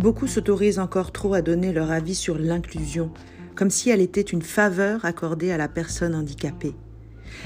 [0.00, 3.10] Beaucoup s'autorisent encore trop à donner leur avis sur l'inclusion,
[3.54, 6.72] comme si elle était une faveur accordée à la personne handicapée.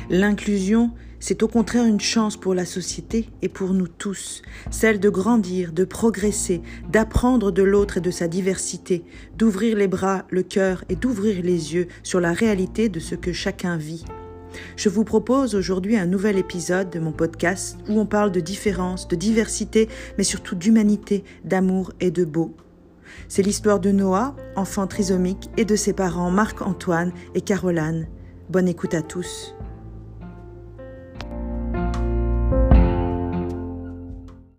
[0.08, 5.08] L'inclusion, c'est au contraire une chance pour la société et pour nous tous, celle de
[5.08, 9.02] grandir, de progresser, d'apprendre de l'autre et de sa diversité,
[9.36, 13.32] d'ouvrir les bras, le cœur et d'ouvrir les yeux sur la réalité de ce que
[13.32, 14.04] chacun vit.
[14.76, 19.08] Je vous propose aujourd'hui un nouvel épisode de mon podcast où on parle de différence,
[19.08, 22.54] de diversité, mais surtout d'humanité, d'amour et de beau.
[23.28, 28.08] C'est l'histoire de Noah, enfant trisomique, et de ses parents Marc-Antoine et Caroline.
[28.50, 29.54] Bonne écoute à tous.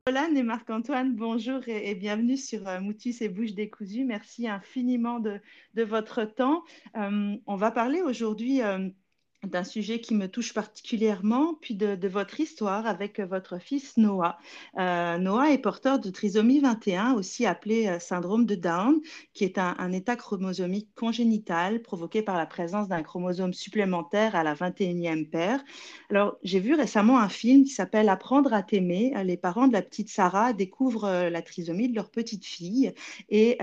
[0.05, 4.05] Caroline et Marc-Antoine, bonjour et, bienvenue sur euh, Moutus et Bouches décousues.
[4.05, 5.41] Merci infiniment de,
[5.75, 6.63] votre temps.
[6.95, 8.61] Euh, on va parler aujourd'hui.
[8.61, 8.89] Euh,
[9.47, 14.37] d'un sujet qui me touche particulièrement, puis de, votre histoire avec votre fils Noah.
[14.77, 19.01] Euh, Noah est porteur de trisomie 21, aussi appelé euh, syndrome de Down,
[19.33, 24.55] qui est un, état chromosomique congénital provoqué par la présence d'un chromosome supplémentaire à la
[24.55, 25.63] 21e paire.
[26.09, 29.13] Alors, j'ai vu récemment un film qui s'appelle Apprendre à t'aimer.
[29.23, 32.93] Les parents de la petite Sarah découvrent euh, la trisomie de leur petite fille
[33.29, 33.57] et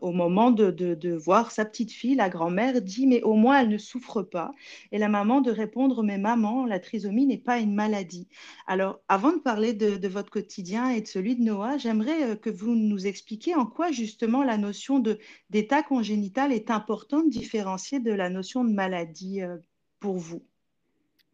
[0.00, 3.78] au moment de voir sa petite fille, la grand-mère dit, mais au moins elle ne
[3.78, 4.52] souffre pas
[4.90, 8.28] et la maman de répondre Mais maman, la trisomie n'est pas une maladie.
[8.66, 12.50] Alors, avant de parler de, votre quotidien et de celui de Noah, j'aimerais euh, que
[12.50, 15.02] vous nous expliquiez en quoi justement la notion
[15.50, 19.56] d'état congénital est importante, différenciée de la notion de maladie euh,
[20.00, 20.42] pour vous?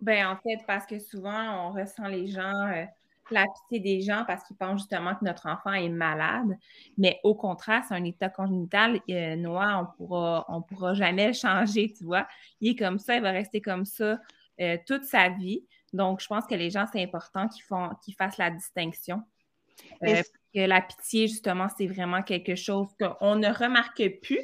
[0.00, 2.66] Ben, en fait, parce que souvent, on ressent les gens.
[2.72, 2.84] Euh,
[3.34, 6.56] la pitié des gens parce qu'ils pensent justement que notre enfant est malade.
[6.96, 9.00] Mais au contraire, c'est un état congénital.
[9.10, 12.26] Euh, Noah, on pourra, on pourra jamais le changer, tu vois.
[12.60, 14.18] Il est comme ça, il va rester comme ça
[14.60, 15.64] euh, toute sa vie.
[15.92, 19.22] Donc, je pense que les gens, c'est important qu'ils, font, qu'ils fassent la distinction.
[20.02, 20.22] Euh,
[20.54, 24.40] que la pitié, justement, c'est vraiment quelque chose qu'on ne remarque plus.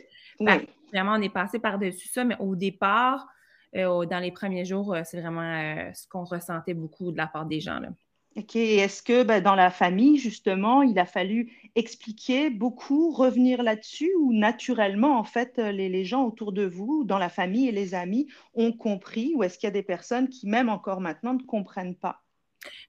[0.93, 3.27] Vraiment, on est passé par-dessus ça, mais au départ,
[3.73, 7.81] dans les premiers jours, c'est vraiment ce qu'on ressentait beaucoup de la part des gens.
[7.81, 7.89] Là.
[8.37, 14.33] Est-ce que ben, dans la famille, justement, il a fallu expliquer beaucoup, revenir là-dessus, ou
[14.33, 18.29] naturellement, en fait, les, les, gens autour de vous, dans la famille et les amis,
[18.55, 21.97] ont compris, ou est-ce qu'il y a des personnes qui, même encore maintenant, ne comprennent
[21.97, 22.23] pas?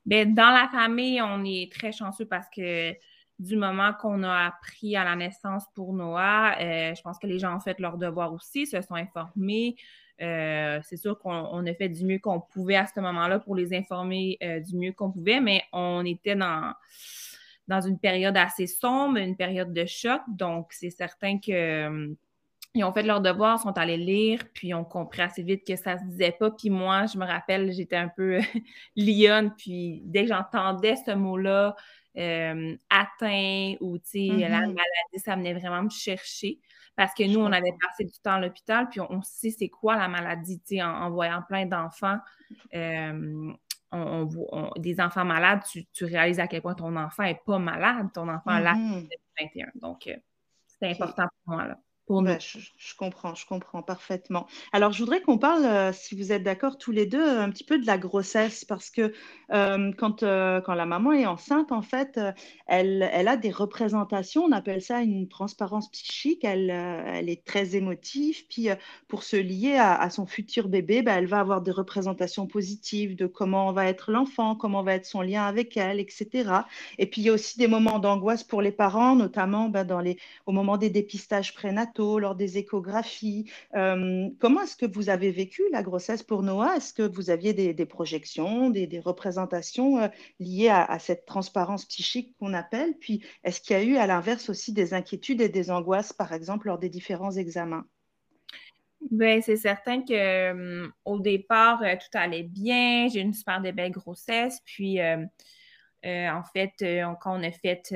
[0.05, 2.93] Bien, dans la famille, on est très chanceux parce que
[3.39, 7.39] du moment qu'on a appris à la naissance pour Noah, euh, je pense que les
[7.39, 9.75] gens ont fait leur devoir aussi, se sont informés,
[10.21, 13.73] euh, c'est sûr qu'on a fait du mieux qu'on pouvait à ce moment-là pour les
[13.73, 16.73] informer euh, du mieux qu'on pouvait, mais on était dans,
[17.67, 20.21] dans une période assez sombre, une période de choc.
[20.27, 22.15] Donc, c'est certain qu'ils euh,
[22.77, 26.05] ont fait leur devoir, sont allés lire, puis ont compris assez vite que ça se
[26.05, 26.51] disait pas.
[26.51, 28.39] Puis moi, je me rappelle, j'étais un peu
[28.95, 31.75] lionne, puis dès que j'entendais ce mot-là,
[32.89, 34.67] atteint ou, tu sais, la mm-hmm.
[34.67, 36.59] maladie, ça venait vraiment me chercher.
[36.95, 39.97] Parce que nous, on avait passé du temps à l'hôpital, puis on, sait c'est quoi
[39.97, 42.19] la maladie, tu sais, en, voyant plein d'enfants.
[42.73, 43.51] Euh,
[43.91, 45.61] on, des enfants malades,
[45.93, 49.07] tu, réalises à quel point ton enfant n'est pas malade, ton enfant a mm
[49.39, 49.71] 21.
[49.75, 50.15] Donc, euh,
[50.79, 51.67] c'est important pour moi.
[51.67, 51.77] Là.
[52.07, 54.45] Je, comprends, je comprends parfaitement.
[54.71, 57.63] Alors, je voudrais qu'on parle, euh, si vous êtes d'accord tous les deux, un petit
[57.63, 59.11] peu de la grossesse, parce que
[59.51, 62.19] euh, quand, euh, quand la maman est enceinte, en fait,
[62.67, 67.75] elle, elle, a des représentations, on appelle ça une transparence psychique, elle, elle est très
[67.75, 68.69] émotive, puis
[69.07, 73.25] pour se lier à, son futur bébé, bah, elle va avoir des représentations positives de
[73.25, 76.51] comment va être l'enfant, comment va être son lien avec elle, etc.
[76.99, 79.99] Et puis, il y a aussi des moments d'angoisse pour les parents, notamment bah, dans
[79.99, 83.49] les, au moment des dépistages prénataux lors des échographies.
[83.75, 86.77] Euh, comment est-ce que vous avez vécu la grossesse pour Noah?
[86.77, 90.07] Est-ce que vous aviez des, projections, des, représentations euh,
[90.39, 92.93] liées à, cette transparence psychique qu'on appelle?
[92.99, 96.33] Puis, est-ce qu'il y a eu à l'inverse aussi des inquiétudes et des angoisses, par
[96.33, 97.85] exemple, lors des différents examens?
[99.11, 103.07] Bien, c'est certain que euh, au départ, tout allait bien.
[103.07, 104.59] J'ai une super belle grossesse.
[104.65, 106.73] Puis, en fait,
[107.21, 107.93] quand on a fait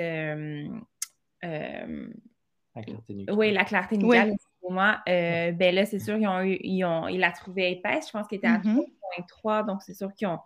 [2.80, 5.00] la clarté Oui, la clarté nucléaire, pour moi.
[5.08, 8.08] Euh, ben là, c'est sûr qu'ils ont eu, ils ont, ils la trouvé épaisse.
[8.08, 8.84] Je pense qu'il était à 3.3,
[9.18, 9.66] mm-hmm.
[9.66, 10.40] donc c'est sûr qu'ils ont,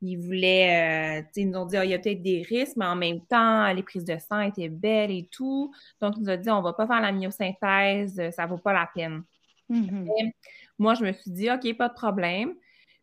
[0.00, 2.86] ils voulaient, euh, ils nous ont dit, ah, il y a peut-être des risques, mais
[2.86, 5.72] en même temps, les prises de sang étaient belles et tout.
[6.00, 8.58] Donc, ils nous ont dit, on ne va pas faire la myosynthèse, ça ne vaut
[8.58, 9.22] pas la peine.
[9.70, 10.32] Mm-hmm.
[10.78, 12.54] Moi, je me suis dit, OK, pas de problème.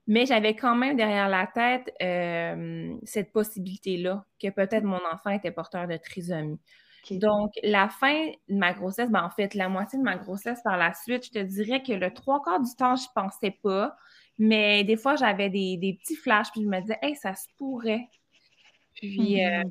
[0.09, 5.51] Mais j'avais quand même derrière la tête euh, cette possibilité-là, que peut-être mon enfant était
[5.51, 6.59] porteur de trisomie.
[7.11, 10.77] Donc, la fin de ma grossesse, ben, en fait, la moitié de ma grossesse par
[10.77, 13.95] la suite, je te dirais que le trois quarts du temps, je pensais pas.
[14.37, 18.07] Mais des fois, j'avais des, petits flashs, puis je me disais, hey, ça se pourrait.
[18.95, 19.61] Puis, euh.
[19.61, 19.63] Euh,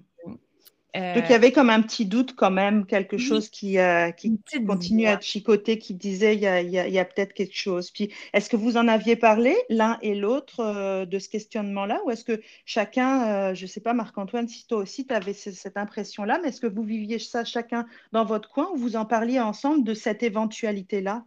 [0.95, 4.41] Donc, il y avait comme un petit doute quand même, quelque chose qui, euh, qui
[4.67, 7.91] continue à chicoter, qui disait il y a, y a, peut-être quelque chose.
[7.91, 12.01] Puis, est-ce que vous en aviez parlé, l'un et l'autre, euh, de ce questionnement-là?
[12.07, 15.77] Ou est-ce que chacun, je ne sais pas, Marc-Antoine, si toi aussi tu avais cette
[15.77, 19.41] impression-là, mais est-ce que vous viviez ça chacun dans votre coin ou vous en parliez
[19.41, 21.25] ensemble de cette éventualité-là?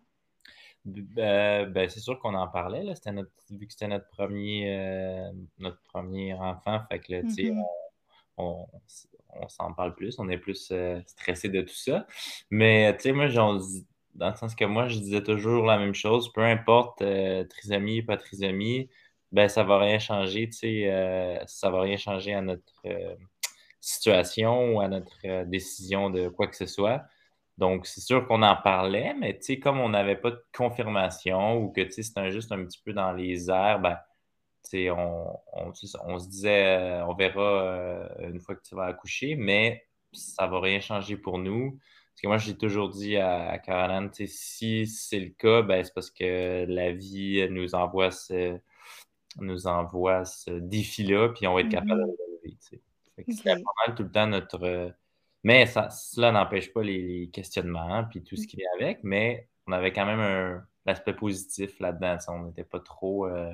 [0.85, 2.95] Ben, ben, c'est sûr qu'on en parlait, là.
[2.95, 5.29] C'était notre, vu que c'était notre premier,
[5.59, 7.53] notre premier enfant, fait que, là, mm-hmm.
[7.59, 7.61] on,
[8.37, 8.67] on
[9.47, 12.05] s'en parle plus, on est plus euh, stressé de tout ça.
[12.49, 16.31] Mais tu sais, moi, dans le sens que moi, je disais toujours la même chose,
[16.33, 18.89] peu importe euh, trisomie, pas trisomie,
[19.31, 22.83] ben ça va rien changer, tu sais, euh, ça va rien changer à notre
[23.79, 27.03] situation ou à notre décision de quoi que ce soit.
[27.57, 31.57] Donc, c'est sûr qu'on en parlait, mais tu sais, comme on n'avait pas de confirmation
[31.57, 33.97] ou que tu sais, c'était juste un petit peu dans les airs, ben
[34.73, 39.85] on, on, se disait, euh, on verra euh, une fois que tu vas accoucher, mais
[40.13, 41.71] ça ne va rien changer pour nous.
[41.71, 46.11] Parce que moi, j'ai toujours dit à, Caroline, si c'est le cas, ben, c'est parce
[46.11, 48.59] que la vie nous envoie ce,
[49.39, 52.57] nous envoie ce défi-là, puis on va être capable de le relever.
[52.59, 53.55] C'est pas
[53.85, 54.93] mal tout le temps notre.
[55.43, 59.71] Mais ça, cela n'empêche pas les, questionnements, puis tout ce qui vient avec, mais on
[59.71, 62.17] avait quand même un aspect positif là-dedans.
[62.27, 63.27] On n'était pas trop.
[63.27, 63.53] Euh,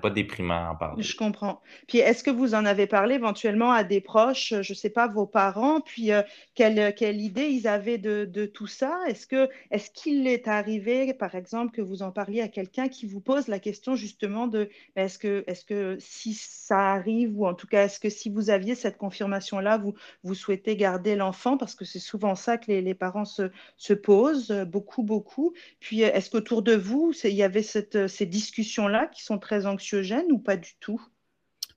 [0.00, 1.02] pas déprimant en parler.
[1.02, 1.60] Je comprends.
[1.86, 5.06] Puis est-ce que vous en avez parlé éventuellement à des proches, je ne sais pas,
[5.06, 6.22] vos parents, puis euh,
[6.54, 8.98] quelle, quelle, idée ils avaient de, de tout ça?
[9.06, 13.06] Est-ce que est-ce qu'il est arrivé, par exemple, que vous en parliez à quelqu'un qui
[13.06, 17.54] vous pose la question justement de est-ce que, est-ce que si ça arrive, ou en
[17.54, 21.56] tout cas, est-ce que si vous aviez cette confirmation-là, vous, vous souhaitez garder l'enfant?
[21.56, 25.52] Parce que c'est souvent ça que les, les parents se, se, posent, beaucoup, beaucoup.
[25.80, 30.14] Puis est-ce qu'autour de vous, il y avait cette, ces discussions-là qui sont très anxieuses?
[30.30, 31.00] ou pas du tout?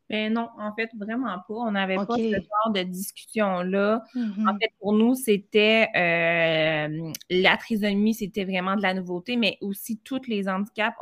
[0.10, 1.54] Ben non, en fait, vraiment pas.
[1.56, 4.04] On n'avait pas ce genre de discussion-là.
[4.14, 4.50] Mm-hmm.
[4.50, 9.98] En fait, pour nous, c'était euh, la trisomie, c'était vraiment de la nouveauté, mais aussi
[9.98, 10.96] tous les handicaps.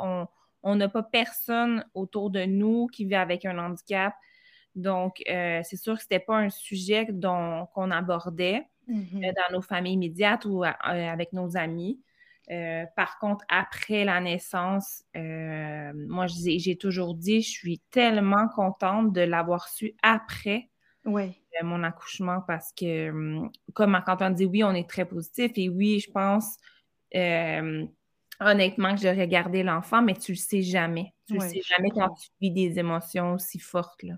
[0.66, 4.14] On n'a pas personne autour de nous qui vit avec un handicap.
[4.76, 9.30] Donc, euh, c'est sûr que ce n'était pas un sujet qu'on abordait mm-hmm.
[9.30, 12.00] euh, dans nos familles immédiates ou avec nos amis.
[12.52, 19.14] Euh, par contre, après la naissance, euh, moi, j'ai toujours dit, je suis tellement contente
[19.14, 20.70] de l'avoir su après
[21.62, 25.52] euh, mon accouchement parce que, hum, comme quand on dit oui, on est très positif
[25.56, 26.58] et oui, je pense
[28.40, 31.14] honnêtement que j'aurais gardé l'enfant, mais tu le sais jamais.
[31.28, 34.04] Tu le sais jamais quand tu vis des émotions aussi fortes.
[34.04, 34.16] Là.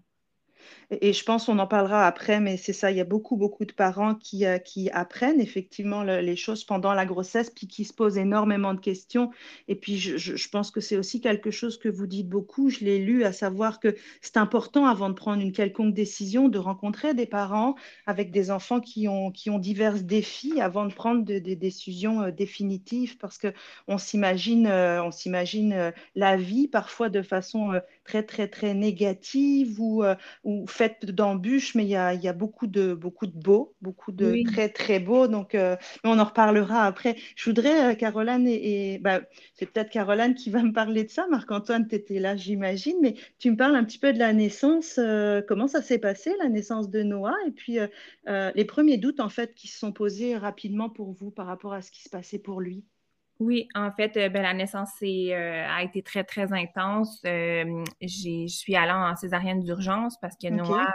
[0.91, 3.65] Et, je pense qu'on en parlera après, mais c'est ça, il y a beaucoup, beaucoup
[3.65, 7.93] de parents qui, euh, qui apprennent effectivement les choses pendant la grossesse, puis qui se
[7.93, 9.31] posent énormément de questions.
[9.67, 12.79] Et puis, je, je, pense que c'est aussi quelque chose que vous dites beaucoup, je
[12.79, 17.13] l'ai lu, à savoir que c'est important avant de prendre une quelconque décision de rencontrer
[17.13, 17.75] des parents
[18.05, 22.31] avec des enfants qui ont, qui ont divers défis avant de prendre des décisions euh,
[22.31, 25.11] définitives, parce qu'on s'imagine, euh, on
[26.15, 30.03] la vie parfois de façon très, très, très négative ou
[30.67, 34.43] faite d'embûches, mais il y a, y a, beaucoup de, beaucoup de beaux, beaucoup de
[34.51, 35.27] très, très beaux.
[35.27, 37.15] Donc, euh, on en reparlera après.
[37.35, 39.21] Je voudrais, euh, Caroline, et, bah,
[39.53, 41.27] c'est peut-être Caroline qui va me parler de ça.
[41.29, 44.97] Marc-Antoine, tu étais là, j'imagine, mais tu me parles un petit peu de la naissance.
[44.97, 47.77] Euh, comment ça s'est passé, la naissance de Noah, et puis
[48.27, 51.81] les premiers doutes, en fait, qui se sont posés rapidement pour vous par rapport à
[51.81, 52.83] ce qui se passait pour lui.
[53.39, 57.21] Oui, en fait, euh, ben, la naissance euh, a été très, très intense.
[57.25, 60.87] Euh, je suis allée en césarienne d'urgence parce que Noah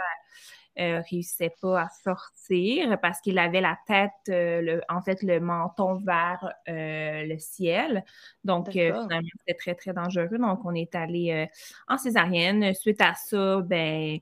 [0.77, 5.95] ne réussissait pas à sortir parce qu'il avait la tête, le, en fait, le menton
[5.95, 8.03] vers le ciel.
[8.43, 10.39] Donc, finalement, c'était très, très dangereux.
[10.39, 11.47] Donc, on est allé
[11.87, 12.73] en césarienne.
[12.73, 14.17] Suite à ça, ben,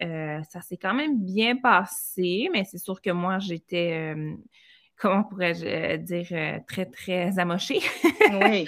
[0.00, 4.14] ça s'est quand même bien passé, mais c'est sûr que moi, j'étais
[4.98, 7.80] comment pourrais-je euh, dire, euh, très, très amoché?
[8.42, 8.66] oui.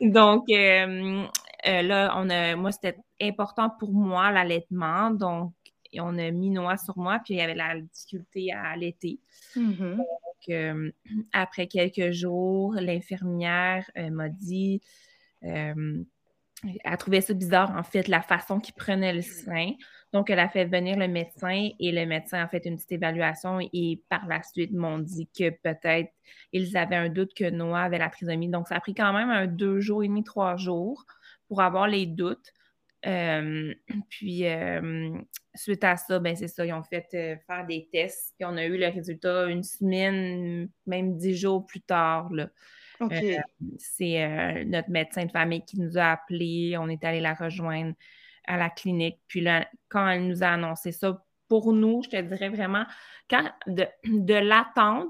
[0.00, 1.26] Donc, euh,
[1.64, 5.10] là, on a, moi, c'était important pour moi, l'allaitement.
[5.10, 5.54] Donc,
[5.98, 9.20] on a mis noix sur moi, puis il y avait la difficulté à allaiter.
[9.56, 9.96] Mm-hmm.
[9.96, 10.86] Donc,
[11.32, 14.80] après quelques jours, l'infirmière m'a dit,
[15.42, 16.06] elle
[16.98, 19.72] trouvait ça bizarre, en fait, la façon qu'il prenait le sein.
[20.12, 23.60] Donc, elle a fait venir le médecin et le médecin a fait une petite évaluation
[23.72, 26.10] et par la suite m'ont dit que peut-être
[26.52, 28.48] ils avaient un doute que Noah avait la trisomie.
[28.48, 31.04] Donc, ça a pris quand même un deux jours et demi, trois jours
[31.48, 32.52] pour avoir les doutes.
[33.06, 33.72] Euh,
[34.08, 35.10] puis, euh,
[35.54, 38.56] suite à ça, ben c'est ça, ils ont fait euh, faire des tests et on
[38.56, 42.30] a eu le résultat une semaine, même dix jours plus tard.
[43.78, 46.76] c'est notre médecin de famille qui nous a appelés.
[46.78, 47.94] On est allé la rejoindre
[48.46, 49.20] à la clinique.
[49.26, 52.84] Puis là, quand elle nous a annoncé ça, pour nous, je te dirais vraiment,
[53.28, 55.08] quand de, de l'attente,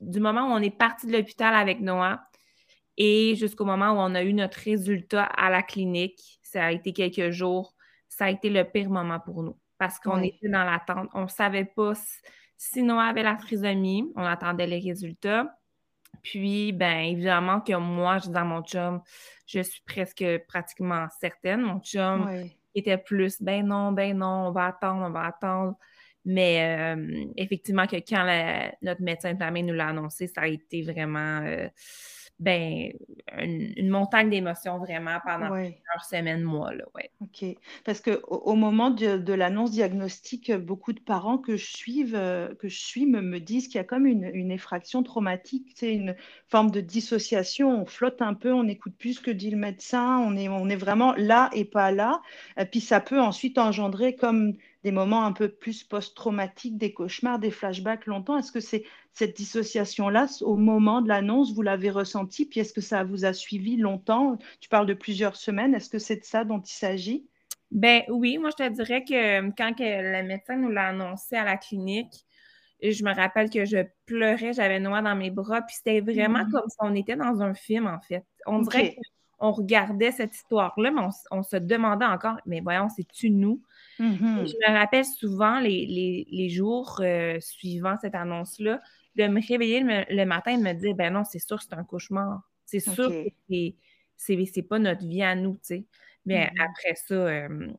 [0.00, 2.22] du moment où on est parti de l'hôpital avec Noah
[2.96, 6.92] et jusqu'au moment où on a eu notre résultat à la clinique, ça a été
[6.92, 7.74] quelques jours,
[8.08, 11.08] ça a été le pire moment pour nous parce qu'on était dans l'attente.
[11.14, 11.94] On ne savait pas
[12.56, 15.46] si, Noah avait la trisomie, on attendait les résultats.
[16.22, 19.00] Puis, ben évidemment que moi, je dis à mon chum,
[19.46, 21.62] je suis presque pratiquement certaine.
[21.62, 22.30] Mon chum
[22.74, 25.76] était plus, ben non, ben non, on va attendre, on va attendre.
[26.24, 30.82] Mais euh, effectivement, que quand notre médecin de famille nous l'a annoncé, ça a été
[30.82, 31.68] vraiment euh,
[32.40, 32.90] ben,
[33.38, 36.72] une, montagne d'émotions vraiment pendant plusieurs semaines, mois.
[36.72, 37.10] Là, ouais.
[37.20, 37.44] OK.
[37.84, 42.68] Parce qu'au au moment de, l'annonce diagnostique, beaucoup de parents que je, suive, euh, que
[42.68, 46.16] je suis me, me disent qu'il y a comme une, une effraction traumatique, une
[46.48, 47.82] forme de dissociation.
[47.82, 50.68] On flotte un peu, on n'écoute plus ce que dit le médecin, on est, on
[50.70, 52.22] est vraiment là et pas là.
[52.58, 57.38] Et puis ça peut ensuite engendrer comme des moments un peu plus post-traumatiques, des cauchemars,
[57.38, 58.38] des flashbacks longtemps.
[58.38, 62.80] Est-ce que c'est cette dissociation-là, au moment de l'annonce, vous l'avez ressenti Puis est-ce que
[62.80, 64.38] ça vous a suivi longtemps?
[64.60, 65.74] Tu parles de plusieurs semaines.
[65.74, 67.26] Est-ce que c'est de ça dont il s'agit?
[67.70, 71.44] Ben oui, moi je te dirais que quand que le médecin nous l'a annoncé à
[71.44, 72.24] la clinique,
[72.82, 76.50] je me rappelle que je pleurais, j'avais noix dans mes bras, puis c'était vraiment mmh.
[76.50, 78.24] comme si on était dans un film, en fait.
[78.46, 78.96] On dirait
[79.40, 83.62] qu'on regardait cette histoire-là, mais on, se demandait encore, mais voyons, c'est-tu nous?
[83.98, 84.46] Mm-hmm.
[84.46, 88.80] Je me rappelle souvent les, jours euh, suivant cette annonce-là
[89.16, 91.84] de me réveiller le, matin et de me dire ben non, c'est sûr, c'est un
[91.84, 92.42] cauchemar.
[92.66, 93.72] C'est sûr que
[94.16, 95.84] c'est pas notre vie à nous, tu sais.
[96.26, 96.62] Mais mm-hmm.
[96.62, 97.72] après ça, euh,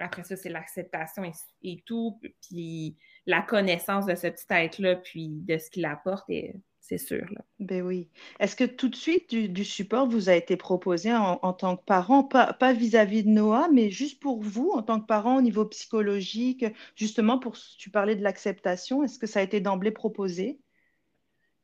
[0.00, 1.22] après ça, c'est l'acceptation
[1.62, 6.28] et, tout, puis la connaissance de ce petit être-là, puis de ce qu'il apporte.
[6.28, 7.24] Et c'est sûr.
[7.30, 7.40] Là.
[7.60, 8.10] Ben oui.
[8.40, 12.24] Est-ce que tout de suite du, support vous a été proposé en, tant que parent,
[12.24, 16.66] pas vis-à-vis de Noah, mais juste pour vous en tant que parent au niveau psychologique,
[16.94, 20.60] justement pour tu parlais de l'acceptation, est-ce que ça a été d'emblée proposé?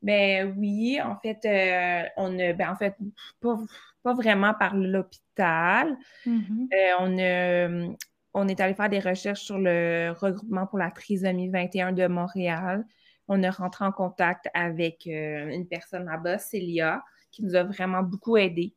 [0.01, 2.95] Ben oui, en fait, euh, on a, ben en fait,
[3.41, 5.95] pas, vraiment par l'hôpital.
[6.25, 6.67] Mm-hmm.
[6.73, 7.95] Euh, on a,
[8.33, 12.87] on est allé faire des recherches sur le regroupement pour la trisomie 21 de Montréal
[13.31, 18.03] on est rentré en contact avec euh, une personne là-bas, Célia, qui nous a vraiment
[18.03, 18.75] beaucoup aidés.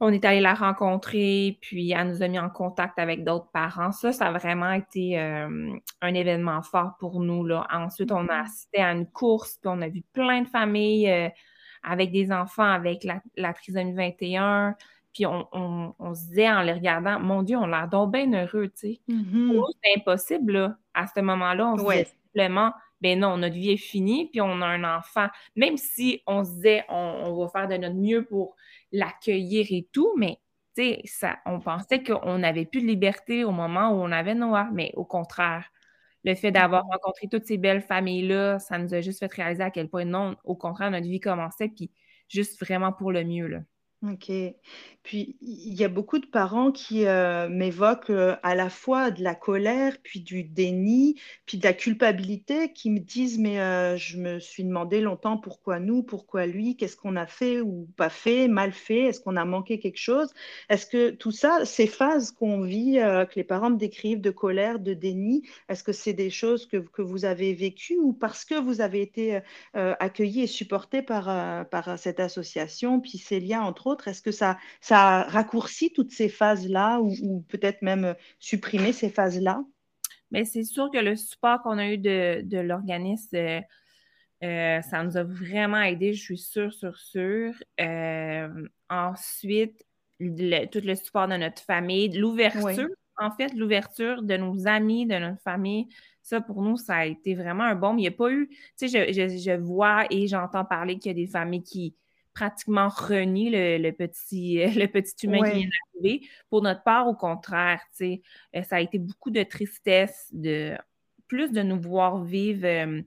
[0.00, 3.90] On est allé la rencontrer, puis elle nous a mis en contact avec d'autres parents.
[3.90, 7.42] Ça, ça a vraiment été euh, un événement fort pour nous.
[7.42, 7.66] Là.
[7.72, 11.28] Ensuite, on a assisté à une course, puis on a vu plein de familles euh,
[11.82, 14.76] avec des enfants avec la, trisomie 21.
[15.14, 18.74] Puis on, se disait en les regardant, mon Dieu, on l'a donc bien heureux, tu
[18.74, 19.00] sais.
[19.08, 19.62] Mm-hmm.
[19.82, 21.66] C'est impossible, là, à ce moment-là.
[21.66, 22.72] On se disait simplement,
[23.04, 25.26] ben non, notre vie est finie, puis on a un enfant.
[25.56, 28.56] Même si on se disait, on, va faire de notre mieux pour
[28.92, 30.38] l'accueillir et tout, mais
[31.04, 34.90] ça, on pensait qu'on n'avait plus de liberté au moment où on avait Noah, mais
[34.96, 35.70] au contraire,
[36.24, 36.92] le fait d'avoir mm-hmm.
[36.92, 40.36] rencontré toutes ces belles familles-là, ça nous a juste fait réaliser à quel point non,
[40.42, 41.90] au contraire, notre vie commençait, puis
[42.30, 43.48] juste vraiment pour le mieux.
[43.48, 43.58] Là.
[44.10, 44.30] OK.
[45.04, 49.22] Puis il y a beaucoup de parents qui euh, m'évoquent euh, à la fois de
[49.22, 54.16] la colère, puis du déni, puis de la culpabilité, qui me disent, mais euh, je
[54.18, 58.48] me suis demandé longtemps pourquoi nous, pourquoi lui, qu'est-ce qu'on a fait ou pas fait,
[58.48, 60.32] mal fait, est-ce qu'on a manqué quelque chose?
[60.70, 64.78] Est-ce que tout ça, ces phases qu'on vit, que les parents me décrivent de colère,
[64.78, 68.54] de déni, est-ce que c'est des choses que, que vous avez vécues ou parce que
[68.54, 69.40] vous avez été
[69.74, 74.58] accueillis et supportés par, par cette association, puis ces liens entre autres, est-ce que ça,
[74.80, 79.62] ça raccourcit toutes ces phases-là ou, peut-être même euh, supprimer ces phases-là?
[80.30, 83.60] Mais c'est sûr que le support qu'on a eu de, l'organisme, euh,
[84.42, 87.54] euh, ça nous a vraiment aidé, je suis sûre, sûre, sûre.
[88.88, 89.84] ensuite,
[90.18, 95.40] tout le support de notre famille, l'ouverture, en fait, l'ouverture de nos amis, de notre
[95.42, 95.88] famille,
[96.24, 97.92] ça, pour nous, ça a été vraiment un bon.
[97.96, 98.48] Il n'y a pas eu,
[98.78, 101.94] tu sais, je, vois et j'entends parler qu'il y a des familles qui,
[102.34, 106.28] pratiquement renier le, petit, le petit humain qui vient d'arriver.
[106.50, 108.16] Pour notre part, au contraire, euh,
[108.62, 110.76] ça a été beaucoup de tristesse, de
[111.28, 112.66] plus de nous voir vivre.
[112.66, 113.02] Euh,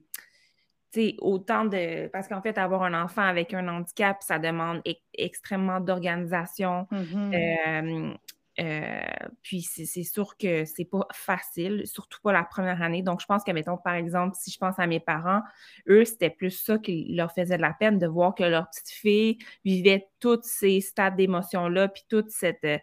[1.20, 2.08] autant de.
[2.08, 4.82] Parce qu'en fait, avoir un enfant avec un handicap, ça demande
[5.14, 6.88] extrêmement d'organisation.
[6.90, 7.34] Mm-hmm.
[7.34, 8.14] Euh,
[8.60, 9.00] euh,
[9.42, 13.02] puis c'est sûr que c'est pas facile, surtout pas la première année.
[13.02, 15.42] Donc, je pense que, mettons, par exemple, si je pense à mes parents,
[15.88, 18.90] eux, c'était plus ça qui leur faisait de la peine de voir que leur petite
[18.90, 22.64] fille vivait tous ces stades d'émotion-là, puis toute cette.
[22.64, 22.78] Euh,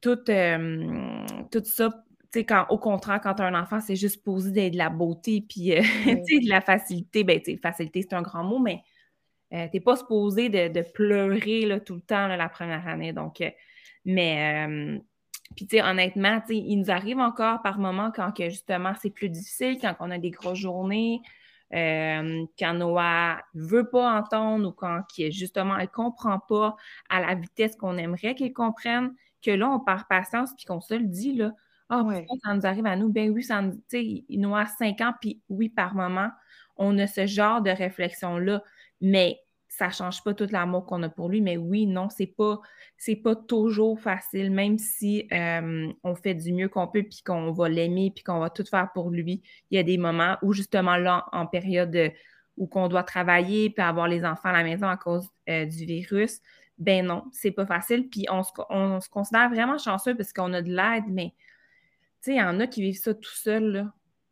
[0.00, 1.90] tout, euh, tout ça
[2.32, 4.88] sais, quand, au contraire, quand tu as un enfant, c'est juste posé d'être de la
[4.88, 7.22] beauté, puis de la facilité.
[7.22, 8.82] Ben, facilité, c'est un grand mot, mais
[9.52, 13.12] tu n'es pas supposé de, de pleurer là, tout le temps la première année.
[13.12, 13.42] Donc,
[14.04, 14.98] mais, euh,
[15.56, 18.94] Puis, tu sais, honnêtement, tu sais, il nous arrive encore par moments quand que, justement,
[19.02, 21.20] c'est plus difficile, quand on a des grosses journées,
[21.74, 26.76] euh, quand Noah veut pas entendre ou quand justement elle comprend pas
[27.08, 30.94] à la vitesse qu'on aimerait qu'il comprenne, que là, on perd patience puis qu'on se
[30.94, 31.52] le dit, là.
[31.88, 33.08] Ah, oh, ça nous arrive à nous?
[33.10, 36.30] Ben oui, ça tu sais, cinq ans, puis oui, par moment,
[36.76, 38.62] on a ce genre de réflexion-là.
[39.00, 39.40] Mais
[39.70, 42.60] ça change pas tout l'amour qu'on a pour lui, mais oui, non, c'est pas,
[42.98, 47.52] c'est pas toujours facile, même si euh, on fait du mieux qu'on peut, puis qu'on
[47.52, 49.42] va l'aimer, puis qu'on va tout faire pour lui.
[49.70, 52.12] Il y a des moments où justement là, en période
[52.56, 55.86] où qu'on doit travailler, puis avoir les enfants à la maison à cause euh, du
[55.86, 56.40] virus,
[56.76, 58.08] ben non, c'est pas facile.
[58.10, 61.32] Puis on se, considère vraiment chanceux parce qu'on a de l'aide, mais
[62.22, 63.88] tu sais, il y en a qui vivent ça tout seul.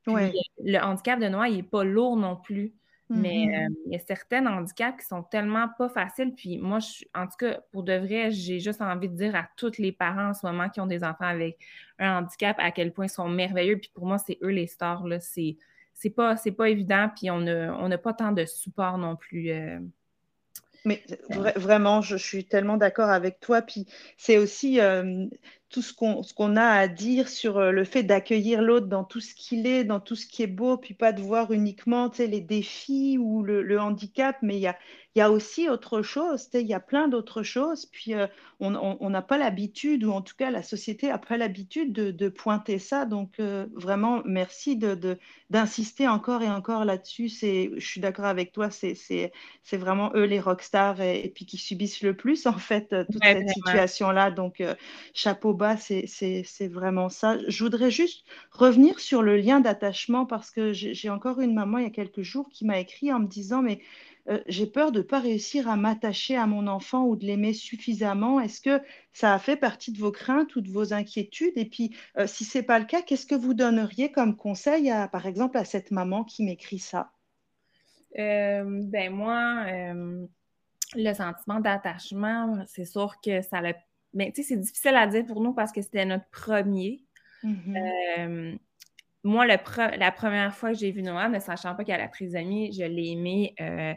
[0.06, 2.74] Le handicap de Noah, il n'est pas lourd non plus.
[3.10, 3.66] Mais mm-hmm.
[3.66, 6.34] euh, il y a certains handicaps qui sont tellement pas faciles.
[6.34, 9.48] Puis moi, je, en tout cas, pour de vrai, j'ai juste envie de dire à
[9.56, 11.58] tous les parents en ce moment qui ont des enfants avec
[11.98, 13.78] un handicap à quel point ils sont merveilleux.
[13.78, 15.06] Puis pour moi, c'est eux les stars.
[15.06, 15.20] Là.
[15.20, 15.56] C'est,
[15.94, 17.10] c'est, pas, c'est pas évident.
[17.16, 19.50] Puis on n'a on pas tant de support non plus.
[19.50, 19.78] Euh,
[20.84, 21.02] mais
[21.56, 23.62] vraiment, je, suis tellement d'accord avec toi.
[23.62, 23.86] Puis
[24.16, 25.26] c'est aussi euh,
[25.70, 29.34] tout ce qu'on a à dire sur euh, le fait d'accueillir l'autre dans tout ce
[29.34, 33.18] qu'il est, dans tout ce qui est beau, puis pas de voir uniquement les défis
[33.18, 34.78] ou le, handicap, mais il y a,
[35.14, 37.86] y a aussi autre chose, il y a plein d'autres choses.
[37.86, 38.26] Puis euh,
[38.60, 42.78] on n'a pas l'habitude, ou en tout cas la société n'a pas l'habitude de, pointer
[42.78, 43.04] ça.
[43.04, 47.28] Donc vraiment, merci d'insister de, encore et encore là-dessus.
[47.28, 49.32] Je suis d'accord avec toi, c'est
[49.72, 53.48] vraiment eux les rockstars et, et, puis qui subissent le plus en fait toute cette
[53.50, 54.30] situation-là.
[54.30, 54.62] Donc
[55.14, 57.36] chapeau bas, c'est vraiment ça.
[57.48, 61.84] Je voudrais juste revenir sur le lien d'attachement parce que j'ai encore une maman il
[61.84, 63.80] y a quelques jours qui m'a écrit en me disant mais
[64.28, 67.54] euh, j'ai peur de ne pas réussir à m'attacher à mon enfant ou de l'aimer
[67.54, 68.40] suffisamment.
[68.40, 71.56] Est-ce que ça a fait partie de vos craintes ou de vos inquiétudes?
[71.56, 74.90] Et puis, euh, si ce n'est pas le cas, qu'est-ce que vous donneriez comme conseil,
[74.90, 77.10] à, par exemple, à cette maman qui m'écrit ça?
[78.18, 79.66] Euh, Ben moi,
[80.94, 83.74] le sentiment d'attachement, c'est sûr que ça l'a
[84.14, 87.04] mais tu sais, c'est difficile à dire pour nous parce que c'était notre premier.
[87.44, 88.18] Mm-hmm.
[88.18, 88.56] Euh,
[89.24, 92.72] moi, la première fois que j'ai vu Noah, ne sachant pas qu'elle a la trisomie,
[92.72, 93.94] je l'ai aimé euh,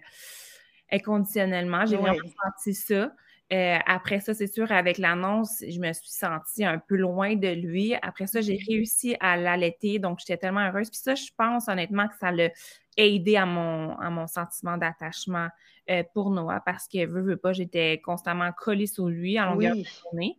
[0.92, 1.86] inconditionnellement.
[1.86, 3.14] J'ai vraiment senti ça.
[3.54, 7.50] Euh, après ça, c'est sûr, avec l'annonce, je me suis sentie un peu loin de
[7.50, 7.94] lui.
[8.02, 8.72] Après ça, j'ai mm-hmm.
[8.72, 10.90] réussi à l'allaiter, donc j'étais tellement heureuse.
[10.90, 12.50] Puis ça, je pense honnêtement que ça l'a
[12.98, 15.48] aidé à mon, à mon sentiment d'attachement
[15.90, 19.76] euh, pour Noah parce que, veux, veux pas, j'étais constamment collée sur lui en longueur
[19.76, 20.38] de journée.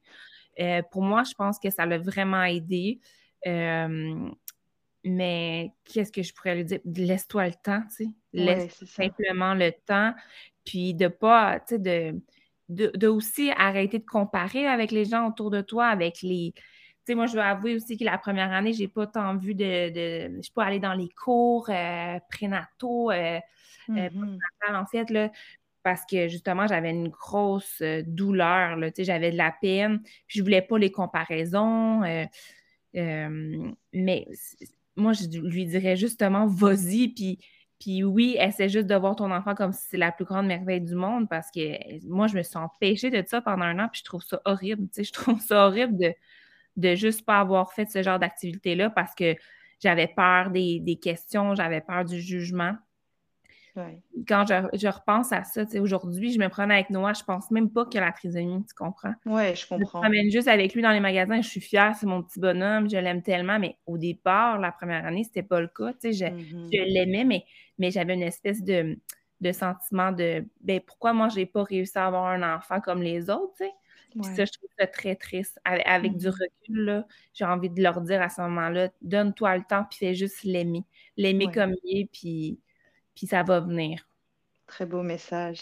[0.60, 3.00] Euh, pour moi, je pense que ça l'a vraiment aidé.
[5.04, 6.80] mais qu'est-ce que je pourrais lui dire?
[6.84, 8.10] Laisse-toi le temps, tu sais.
[8.32, 10.14] Laisse simplement le temps.
[10.64, 12.20] Puis de pas, tu sais, de
[12.72, 16.54] de, aussi arrêter de comparer avec les gens autour de toi, avec les.
[17.04, 19.54] Tu sais, moi, je veux avouer aussi que la première année, j'ai pas tant vu
[19.54, 19.90] de.
[19.90, 23.40] de je suis pas allée dans les cours euh, prénataux, euh,
[23.90, 24.38] euh mm-hmm.
[24.72, 25.28] en fait, là,
[25.82, 30.00] parce que justement, j'avais une grosse euh, douleur, là, tu sais, j'avais de la peine,
[30.28, 32.02] puis je voulais pas les comparaisons.
[32.94, 34.28] mais
[34.94, 37.40] moi, je lui dirais justement, vas-y, puis
[37.80, 40.80] puis oui, essaie juste de voir ton enfant comme si c'est la plus grande merveille
[40.80, 43.98] du monde parce que moi, je me suis empêchée de ça pendant un an, puis
[43.98, 44.84] je trouve ça horrible.
[44.84, 46.14] Tu sais, je trouve ça horrible de,
[46.76, 49.34] de juste pas avoir fait ce genre d'activité-là parce que
[49.80, 52.74] j'avais peur des, des questions, j'avais peur du jugement.
[54.28, 57.86] Quand je, repense à ça, aujourd'hui, je me prenais avec Noah, je pense même pas
[57.86, 59.14] qu'il a la trisomie, tu comprends?
[59.24, 60.02] Oui, je comprends.
[60.02, 62.38] Je me promène juste avec lui dans les magasins, je suis fière, c'est mon petit
[62.38, 66.08] bonhomme, je l'aime tellement, mais au départ, la première année, c'était pas le cas, je,
[66.10, 66.68] mm-hmm.
[66.70, 67.44] je l'aimais, mais,
[67.78, 68.98] mais j'avais une espèce de,
[69.40, 73.30] de sentiment de, ben, pourquoi moi, j'ai pas réussi à avoir un enfant comme les
[73.30, 73.72] autres, tu sais?
[74.20, 75.58] Ça, je trouve ça très triste.
[75.64, 76.30] Avec, du mm-hmm.
[76.30, 80.42] recul, j'ai envie de leur dire à ce moment-là, donne-toi le temps, puis fais juste
[80.44, 80.84] l'aimer.
[81.16, 82.60] L'aimer comme il est, puis
[83.14, 84.08] puis ça va venir.
[84.72, 85.58] Très beau message.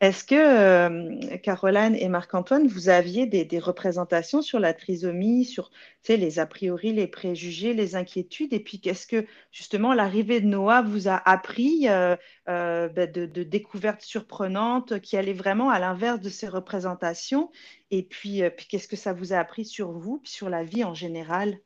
[0.00, 5.70] Est-ce que, euh, Caroline et Marc-Antoine, vous aviez des, représentations sur la trisomie, sur
[6.08, 8.54] les a priori, les préjugés, les inquiétudes?
[8.54, 12.16] Et puis, qu'est-ce que, justement, l'arrivée de Noah vous a appris euh,
[12.48, 17.50] euh, ben, de, découvertes surprenantes qui allaient vraiment à l'inverse de ces représentations?
[17.90, 18.40] Et puis,
[18.70, 21.58] qu'est-ce que ça vous a appris sur vous, sur la vie en général?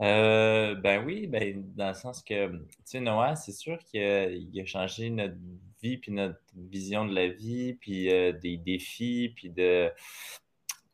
[0.00, 4.64] Euh, ben oui, ben, dans le sens que, tu sais, Noah, c'est sûr qu'il a,
[4.64, 5.36] changé notre
[5.82, 9.90] vie, puis notre vision de la vie, puis euh, des défis, puis de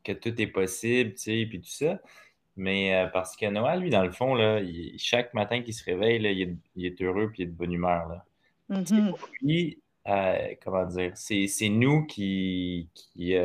[0.03, 2.01] que tout est possible, tu sais, puis tout ça.
[2.55, 4.61] Mais euh, parce que Noah, lui, dans le fond, là,
[4.97, 8.07] chaque matin qu'il se réveille, là, il, est, heureux, puis il est de bonne humeur.
[8.09, 8.25] Là.
[8.69, 10.57] Mm-hmm.
[10.63, 13.35] comment dire, c'est nous qui, qui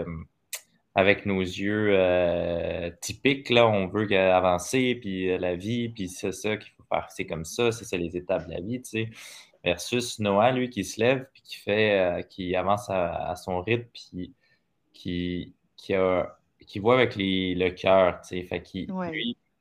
[0.95, 6.33] avec nos yeux euh, typiques, là, on veut avancer, puis euh, la vie, puis c'est
[6.33, 8.91] ça qu'il faut faire, c'est comme ça, c'est ça les étapes de la vie, tu
[8.91, 9.11] sais.
[9.65, 13.89] Versus Noah, lui, qui se lève, puis qui fait, euh, qui avance à, son rythme,
[13.93, 14.35] puis
[14.93, 18.43] qui, qui, a, qui voit avec le cœur, tu sais.
[18.45, 18.93] Fait qu'il,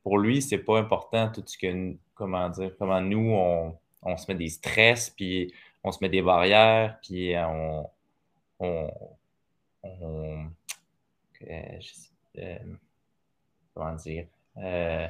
[0.03, 4.29] pour lui, c'est pas important tout ce que, comment dire, comment nous, on, on se
[4.29, 7.89] met des stress, puis on se met des barrières, puis on,
[8.59, 8.91] on,
[9.83, 10.20] on
[11.49, 11.79] euh,
[12.37, 12.57] euh,
[13.73, 14.27] comment dire?
[14.57, 15.07] Euh,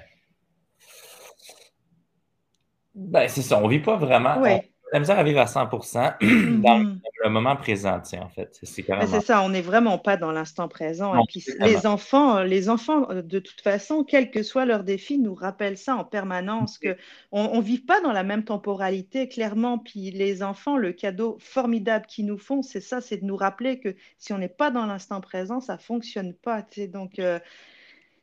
[2.93, 4.39] ben, c'est ça, on vit pas vraiment.
[4.39, 6.99] Ouais la misère à vivre à 100 dans mm-hmm.
[7.23, 8.59] le moment présent, en fait.
[8.61, 11.13] C'est ça, on n'est vraiment pas dans l'instant présent.
[11.59, 15.95] les enfants, les enfants, de toute façon, quel que soit leur défi, nous rappellent ça
[15.95, 19.77] en permanence, qu'on ne vit pas dans la même temporalité, clairement.
[19.77, 23.79] Puis les enfants, le cadeau formidable qu'ils nous font, c'est ça, c'est de nous rappeler
[23.79, 26.65] que si on n'est pas dans l'instant présent, ça ne fonctionne pas.
[26.89, 27.39] Donc, euh,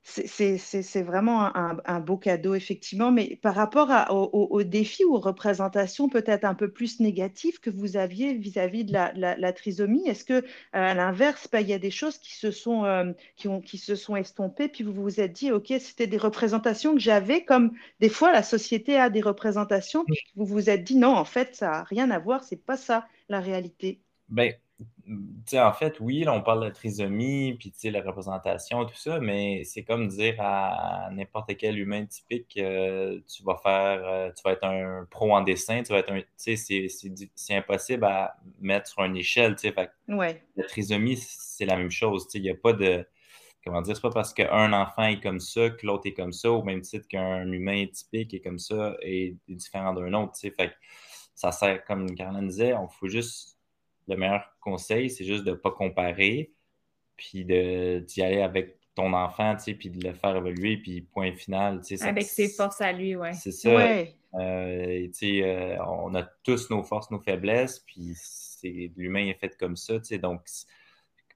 [0.08, 3.10] c'est vraiment un, beau cadeau, effectivement.
[3.10, 7.96] Mais par rapport aux, défis ou aux représentations peut-être un peu plus négatives que vous
[7.96, 12.18] aviez vis-à-vis de la, trisomie, est-ce que, à l'inverse, ben, il y a des choses
[12.18, 15.52] qui se sont, euh, qui ont, qui se sont estompées, puis vous vous êtes dit,
[15.52, 20.18] OK, c'était des représentations que j'avais, comme des fois la société a des représentations, puis
[20.36, 23.06] vous vous êtes dit, non, en fait, ça n'a rien à voir, c'est pas ça
[23.28, 24.00] la réalité?
[24.28, 24.54] Ben,
[25.54, 29.82] en fait, oui, là, on parle de trisomie, puis la représentation, tout ça, mais c'est
[29.84, 34.64] comme dire à n'importe quel humain typique, euh, tu vas faire, euh, tu vas être
[34.64, 39.56] un pro en dessin, tu vas être un, c'est impossible à mettre sur une échelle,
[39.56, 39.90] tu sais.
[40.56, 43.06] La trisomie, c'est la même chose, il n'y a pas de,
[43.64, 46.50] comment dire, c'est pas parce qu'un enfant est comme ça que l'autre est comme ça,
[46.50, 50.40] au même titre qu'un humain typique est comme ça et est différent d'un autre, tu
[50.40, 50.50] sais.
[50.50, 50.72] Fait
[51.34, 53.57] ça sert, comme Caroline disait, on faut juste
[54.08, 56.52] le meilleur conseil, c'est juste de ne pas comparer,
[57.16, 61.32] puis d'y aller avec ton enfant, tu sais, puis de le faire évoluer, puis point
[61.32, 61.80] final.
[61.86, 63.32] Tu sais, avec ses forces à lui, ouais.
[63.32, 63.74] C'est ça.
[63.74, 64.14] Ouais.
[64.34, 68.14] Euh, tu sais, euh, on a tous nos forces, nos faiblesses, puis
[68.96, 70.42] l'humain est fait comme ça, tu sais, donc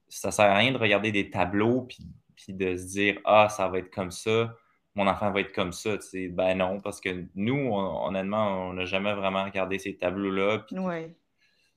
[0.08, 2.04] ça sert à rien de regarder des tableaux, puis,
[2.37, 4.54] puis de se dire, ah, ça va être comme ça,
[4.94, 6.28] mon enfant va être comme ça, tu sais.
[6.28, 11.14] Ben non, parce que nous, honnêtement, on n'a jamais vraiment regardé ces tableaux-là, puis ouais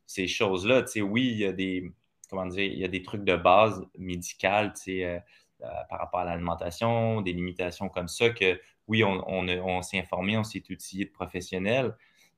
[0.06, 0.84] ces choses-là.
[0.84, 1.92] Tu sais, oui, il y a des,
[2.30, 5.20] comment dire, il y a des trucs de base tu sais, euh,
[5.62, 10.38] euh, par rapport à l'alimentation, des limitations comme ça, que oui, on, on, s'est informé,
[10.38, 11.96] on s'est outillé de professionnels,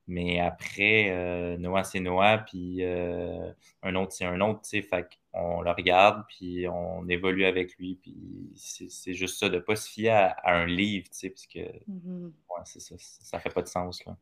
[0.08, 5.10] mais après, euh, Noah, c'est Noah, puis un autre, c'est un autre, tu sais, fait
[5.34, 9.75] qu'on le regarde, puis on évolue avec lui, puis c'est juste ça, de ne pas
[9.75, 12.25] se fier à, un livre, tu sais, parce que, mm-hmm.
[12.25, 14.15] ouais, ça, ça fait pas de sens, là.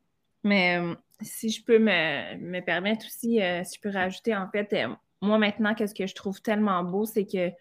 [0.45, 4.71] Mais euh, si je peux me, permettre aussi, euh, si je peux rajouter, en fait,
[4.73, 7.51] euh, moi maintenant, qu'est-ce que je trouve tellement beau, c'est que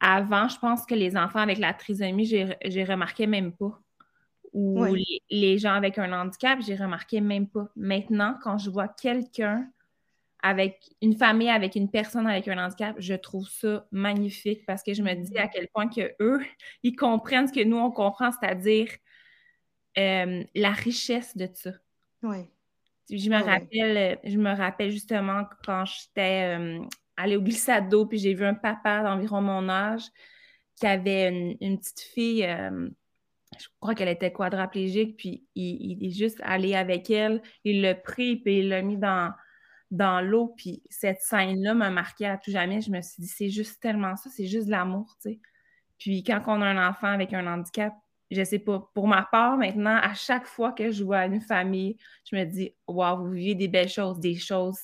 [0.00, 3.80] avant, je pense que les enfants avec la trisomie, j'ai remarqué même pas.
[4.52, 4.84] Ou
[5.30, 7.68] les, gens avec un handicap, j'ai remarqué même pas.
[7.76, 9.68] Maintenant, quand je vois quelqu'un
[10.42, 14.94] avec une famille avec une personne avec un handicap, je trouve ça magnifique parce que
[14.94, 16.40] je me dis à quel point que eux,
[16.82, 18.88] ils comprennent ce que nous on comprend, c'est-à-dire
[19.96, 21.72] la richesse de ça.
[22.22, 22.46] Oui.
[23.10, 26.80] Je me rappelle, je me rappelle justement quand j'étais euh,
[27.16, 30.04] allée au glissade d'eau, puis j'ai vu un papa d'environ mon âge
[30.76, 32.88] qui avait une, petite fille, euh,
[33.58, 38.36] je crois qu'elle était quadraplégique, puis il, est juste allé avec elle, il l'a pris,
[38.36, 39.32] puis il l'a mis dans,
[39.90, 42.80] dans l'eau, puis cette scène-là m'a marqué à tout jamais.
[42.80, 45.40] Je me suis dit, c'est juste tellement ça, c'est juste l'amour, tu sais.
[45.98, 47.92] Puis quand on a un enfant avec un handicap,
[48.30, 51.96] je sais pas, pour ma part, maintenant, à chaque fois que je vois une famille,
[52.30, 54.80] je me dis, waouh, vous vivez des belles choses, des choses,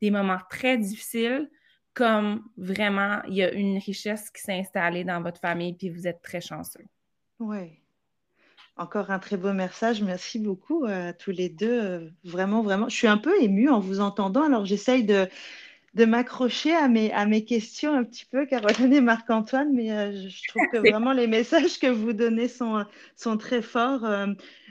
[0.00, 1.50] des moments très difficiles,
[1.94, 6.06] comme vraiment, il y a une richesse qui s'est installée dans votre famille, puis vous
[6.06, 6.84] êtes très chanceux.
[7.38, 7.78] Oui.
[8.76, 10.02] Encore un très beau message.
[10.02, 11.80] Merci beaucoup euh, à tous les deux.
[11.80, 12.88] Euh, vraiment, vraiment.
[12.88, 14.44] Je suis un peu émue en vous entendant.
[14.44, 15.28] Alors, j'essaye de,
[15.94, 20.28] de m'accrocher à mes, à mes questions un petit peu, Caroline et Marc-Antoine, mais euh,
[20.28, 24.04] je trouve que vraiment les messages que vous donnez sont, sont très forts.
[24.04, 24.28] Euh,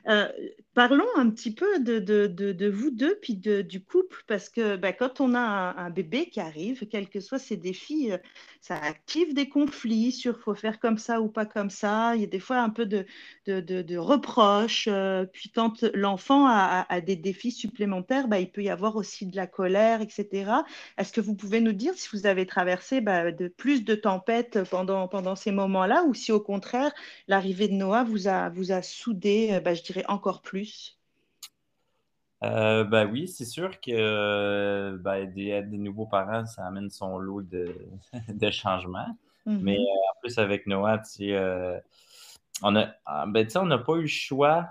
[0.07, 0.27] euh,
[0.73, 5.35] parlons un petit peu de, vous deux, puis du couple, parce que bah, quand on
[5.35, 8.17] a un, bébé qui arrive, quels que soient ses défis, euh,
[8.61, 12.15] ça active des conflits sur faut faire comme ça ou pas comme ça.
[12.15, 13.05] Il y a des fois un peu de,
[13.97, 14.87] reproches.
[14.89, 19.35] Euh, puis quand l'enfant a, des défis supplémentaires, bah, il peut y avoir aussi de
[19.35, 20.51] la colère, etc.
[20.97, 25.35] Est-ce que vous pouvez nous dire si vous avez traversé bah, plus de tempêtes pendant,
[25.35, 26.91] ces moments-là, ou si au contraire,
[27.27, 29.73] l'arrivée de Noah vous a, vous a soudé, bah,
[30.07, 30.97] encore plus?
[32.43, 37.41] Euh, ben oui, c'est sûr que ben, des, des, nouveaux parents, ça amène son lot
[37.41, 37.75] de,
[38.29, 39.15] de changements.
[39.45, 39.85] Mais Mhm.
[39.85, 41.81] en plus, avec Noah, tu sais,
[42.61, 44.69] on a, ah, ben, on n'a pas eu le choix,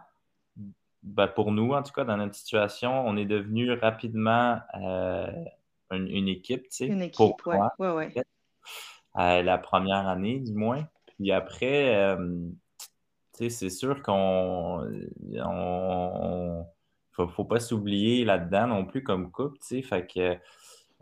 [1.03, 6.29] ben, pour nous, en tout cas, dans notre situation, on est devenu rapidement une, une,
[6.29, 8.13] équipe, tu sais, Une équipe, pour ouais, moi, ouais,
[9.17, 9.43] ouais.
[9.43, 10.87] la première année, du moins.
[11.07, 12.17] Puis après,
[13.49, 14.87] c'est sûr qu'on
[15.37, 16.67] on,
[17.13, 19.59] faut, faut pas s'oublier là-dedans non plus comme couple.
[19.61, 20.37] Fait que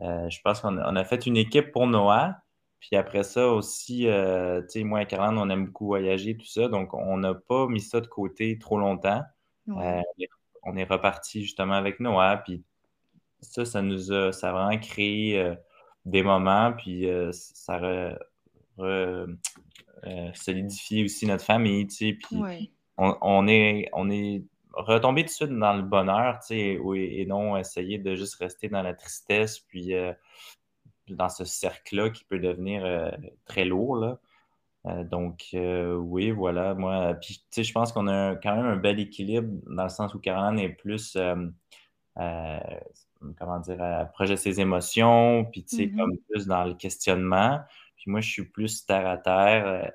[0.00, 2.36] euh, je pense qu'on a, fait une équipe pour Noah.
[2.80, 6.46] Puis après ça aussi, euh, tu sais, moi et Caroline, on aime beaucoup voyager, tout
[6.46, 6.68] ça.
[6.68, 9.22] Donc, on n'a pas mis ça de côté trop longtemps.
[9.66, 10.02] Ouais.
[10.20, 10.26] Euh,
[10.62, 12.36] on est reparti justement avec Noah.
[12.44, 12.62] Puis
[13.40, 15.54] ça, ça nous a, ça a vraiment créé
[16.04, 16.72] des moments.
[16.72, 17.80] Puis ça
[20.02, 22.12] a solidifié aussi notre famille, tu sais.
[22.12, 22.70] Puis Ouais.
[22.96, 27.20] on, on est, on est retombé tout de suite dans le bonheur, tu sais, et,
[27.20, 30.12] et non essayer de juste rester dans la tristesse, puis euh,
[31.08, 33.10] dans ce cercle-là qui peut devenir euh,
[33.44, 34.18] très lourd, là.
[34.86, 38.66] Euh, donc, euh, oui, voilà, moi, puis, tu sais, je pense qu'on a quand même
[38.66, 41.34] un bel équilibre dans le sens où Caroline est plus, euh,
[42.18, 42.58] euh,
[43.38, 45.96] comment dire, projet ses émotions, puis, tu sais, Mhm.
[45.98, 47.60] comme plus dans le questionnement.
[47.98, 49.92] Puis moi, je suis plus terre à terre,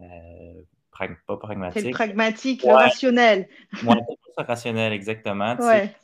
[0.00, 1.36] euh, prag- pas
[1.72, 1.96] C'est le pragmatique.
[1.96, 3.48] pragmatique, le rationnel.
[3.82, 5.56] Ouais, c'est plus rationnel, exactement.
[5.58, 5.94] Ouais.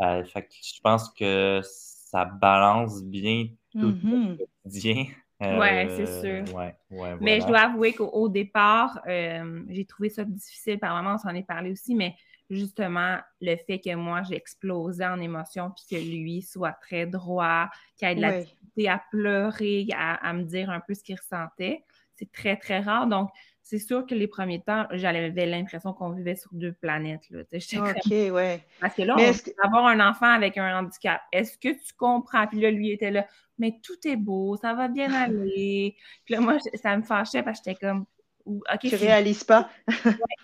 [0.00, 4.38] Euh, fait que je pense que ça balance bien tout Mhm.
[4.38, 5.06] le quotidien.
[5.50, 6.54] Ouais, Euh, c'est sûr.
[6.54, 7.46] Ouais, ouais, Mais je voilà.
[7.46, 11.42] dois avouer qu'au au départ, euh, j'ai trouvé ça difficile par moments, on s'en est
[11.42, 12.14] parlé aussi, mais
[12.50, 18.08] justement, le fait que moi, j'explosais en émotion, puis que lui soit très droit, qu'il
[18.08, 21.84] ait de la difficulté à pleurer, à, à me dire un peu ce qu'il ressentait,
[22.14, 23.06] c'est très, très rare.
[23.06, 23.30] Donc,
[23.62, 27.28] c'est sûr que les premiers temps, j'avais l'impression qu'on vivait sur deux planètes.
[27.30, 27.42] Là.
[27.44, 28.60] Comme- Ok, ouais.
[28.80, 31.20] Parce que là, on que- avoir un enfant avec un handicap.
[31.32, 32.46] Est-ce que tu comprends?
[32.46, 33.26] Puis là, lui était là,
[33.58, 35.06] mais tout est beau, ça va bien
[35.52, 35.94] aller.
[36.24, 38.06] Puis là, moi, ça me fâchait parce que j'étais comme,
[38.48, 39.70] ou- OK, Tu réalises pas.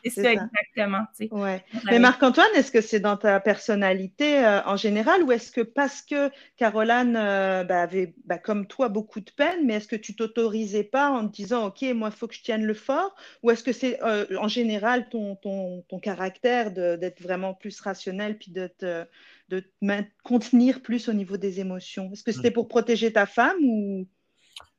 [0.04, 0.30] c'est c'est ça, ça.
[0.30, 1.04] exactement.
[1.16, 1.32] tu sais.
[1.34, 1.64] Ouais.
[1.72, 5.62] J'avais- Mais Marc-Antoine, est-ce que c'est dans ta personnalité euh, en général ou est-ce que
[5.62, 9.96] parce que Caroline euh, bah, avait, bah, comme toi, beaucoup de peine, mais est-ce que
[9.96, 13.14] tu t'autorisais pas en te disant, OK, moi, il faut que je tienne le fort
[13.42, 17.80] ou est-ce que c'est euh, en général ton, ton, ton caractère de- d'être vraiment plus
[17.80, 19.04] rationnel puis de te,
[19.48, 22.10] de te contenir plus au niveau des émotions?
[22.12, 24.06] Est-ce que c'était pour protéger ta femme ou...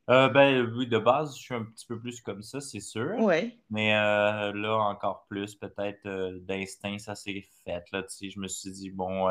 [0.08, 3.16] Euh, ben oui, de base, je suis un petit peu plus comme ça, c'est sûr.
[3.18, 3.56] Ouais.
[3.70, 7.82] Mais euh, là, encore plus, peut-être euh, d'instinct, ça s'est fait.
[7.92, 9.28] Là, je me suis dit, bon,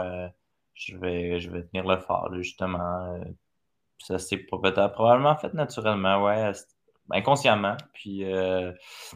[0.74, 3.18] je vais, je vais tenir le fort, là, justement.
[4.00, 6.52] Ça s'est peut-être probablement fait naturellement, ouais,
[7.10, 7.78] inconsciemment.
[7.94, 8.26] Puis,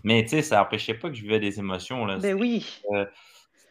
[0.05, 2.05] mais tu sais, ça n'empêchait pas que je vivais des émotions.
[2.05, 2.19] Là.
[2.19, 2.81] Ben oui.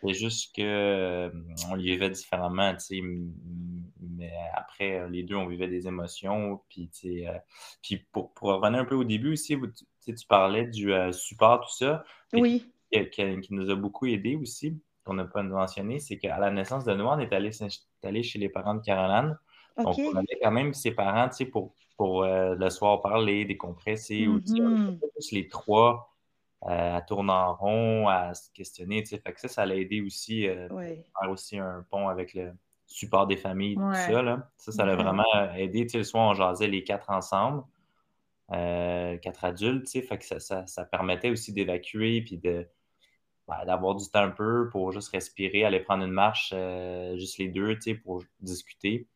[0.01, 1.31] C'était juste que euh,
[1.71, 2.97] on le vivait différemment, tu sais.
[2.99, 3.33] m-
[4.01, 6.63] Mais après, euh, les deux, on vivait des émotions.
[6.69, 7.39] Puis, tu sais, euh,
[7.83, 9.57] puis pour, pour revenir un peu au début aussi,
[10.07, 12.73] tu parlais du euh, support, tout ça, Oui.
[12.93, 16.51] qui, qui- qui nous a beaucoup aidé aussi, qu'on n'a pas mentionné, c'est qu'à la
[16.51, 19.37] naissance de Noah, on est allé, s'installer chez les parents de Caroline.
[19.85, 23.45] Donc, on avait quand même ses parents, tu sais, pour, pour euh, le soir parler,
[23.45, 24.75] décompresser, ou, on Mhm.
[24.75, 26.15] était pas juste les trois
[26.63, 29.05] à tourner en rond, à se questionner.
[29.05, 31.05] Fait que ça, ça l'a aidé aussi, euh, Ouais.
[31.21, 32.53] faire aussi un pont avec le
[32.87, 34.51] support des familles, tout ça, là.
[34.57, 35.83] Ça, ça l'a vraiment aidé.
[35.85, 37.63] Tu sais, le soir, on jasait les quatre ensemble,
[38.53, 39.89] euh, quatre adultes.
[39.89, 42.67] Fait que ça, ça, ça permettait aussi d'évacuer, puis de,
[43.47, 47.39] ben, d'avoir du temps un peu pour juste respirer, aller prendre une marche, euh, juste
[47.39, 49.07] les deux, pour discuter.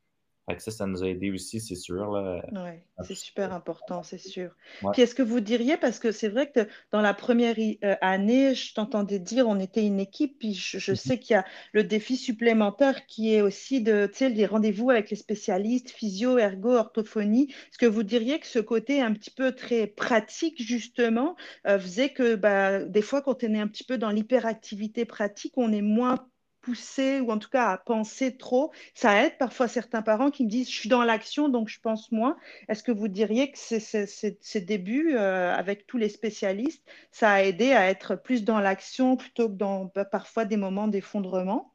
[0.48, 2.10] Fait que ça, ça nous a aidé aussi, c'est sûr.
[2.52, 4.50] Ouais, c'est super important, c'est sûr.
[4.82, 4.90] Ouais.
[4.92, 8.54] Puis est-ce que vous diriez, parce que c'est vrai que dans la première euh, année,
[8.56, 11.84] je t'entendais dire on était une équipe, puis je, je sais qu'il y a le
[11.84, 17.48] défi supplémentaire qui est aussi de, les rendez-vous avec les spécialistes, physio, ergo, orthophonie.
[17.50, 21.36] Est-ce que vous diriez que ce côté un petit peu très pratique, justement,
[21.68, 25.52] euh, faisait que bah, des fois, quand on est un petit peu dans l'hyperactivité pratique,
[25.56, 26.28] on est moins
[26.62, 28.72] poussé ou en tout cas à penser trop.
[28.94, 32.12] Ça aide parfois certains parents qui me disent je suis dans l'action donc je pense
[32.12, 32.36] moins.
[32.68, 36.84] Est-ce que vous diriez que ces, ces, ces- ces débuts euh, avec tous les spécialistes,
[37.10, 40.88] ça a aidé à être plus dans l'action plutôt que dans bah, parfois des moments
[40.88, 41.72] d'effondrement?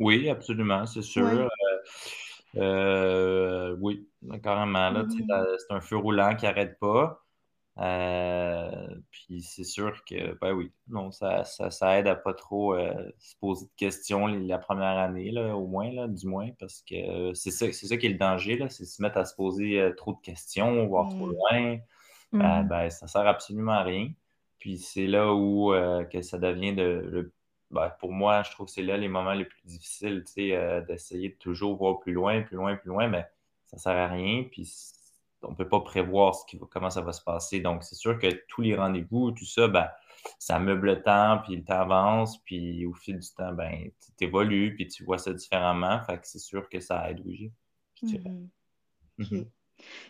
[0.00, 1.24] Oui, absolument, c'est sûr.
[1.24, 1.48] Oui.
[2.56, 4.08] Euh, euh, oui,
[4.42, 7.23] carrément, t'as- c'est un feu roulant qui n'arrête pas.
[7.78, 12.74] Euh, puis c'est sûr que, ben oui, non, ça, ça, ça aide à pas trop
[12.74, 16.82] euh, se poser de questions la première année, là, au moins, là, du moins, parce
[16.82, 19.24] que euh, c'est ça, c'est ça qui est le danger, là, c'est se mettre à
[19.24, 21.32] se poser euh, trop de questions, voir trop Mm.
[21.32, 21.78] loin.
[22.32, 22.40] Mm.
[22.42, 24.08] Euh, ben, ça sert absolument à rien.
[24.58, 25.72] Puis c'est là où
[26.10, 27.32] que ça devient de, le-
[27.70, 30.82] ben, pour moi, je trouve que c'est là les moments les plus difficiles, tu sais,
[30.88, 33.26] d'essayer de toujours voir plus loin, plus loin, plus loin, mais
[33.66, 34.44] ça sert à rien.
[34.50, 34.64] Puis
[35.48, 37.60] on peut pas prévoir ce qui comment ça va se passer.
[37.60, 39.88] Donc, c'est sûr que tous les rendez-vous, tout ça, ben,
[40.38, 44.24] ça meuble le temps, puis le temps avance, puis au fil du temps, ben, tu
[44.24, 46.02] évolues, puis tu vois ça différemment.
[46.04, 47.52] Fait que c'est sûr que ça aide, oui.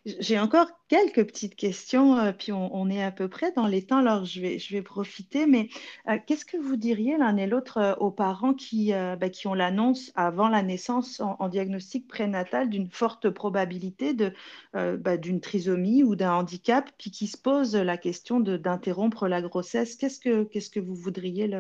[0.04, 3.98] J'ai encore quelques petites questions, euh, puis on, est à peu près dans les temps,
[3.98, 5.46] alors je vais, je vais profiter.
[5.46, 5.68] Mais
[6.08, 9.54] euh, qu'est-ce que vous diriez l'un et l'autre euh, aux parents qui, bah, qui ont
[9.54, 14.32] l'annonce avant la naissance en, diagnostic prénatal d'une forte probabilité de,
[14.72, 19.96] bah, d'une trisomie ou d'un handicap, puis qui se posent la question d'interrompre la grossesse?
[19.96, 21.50] Qu'est-ce que, qu'est-ce que vous voudriez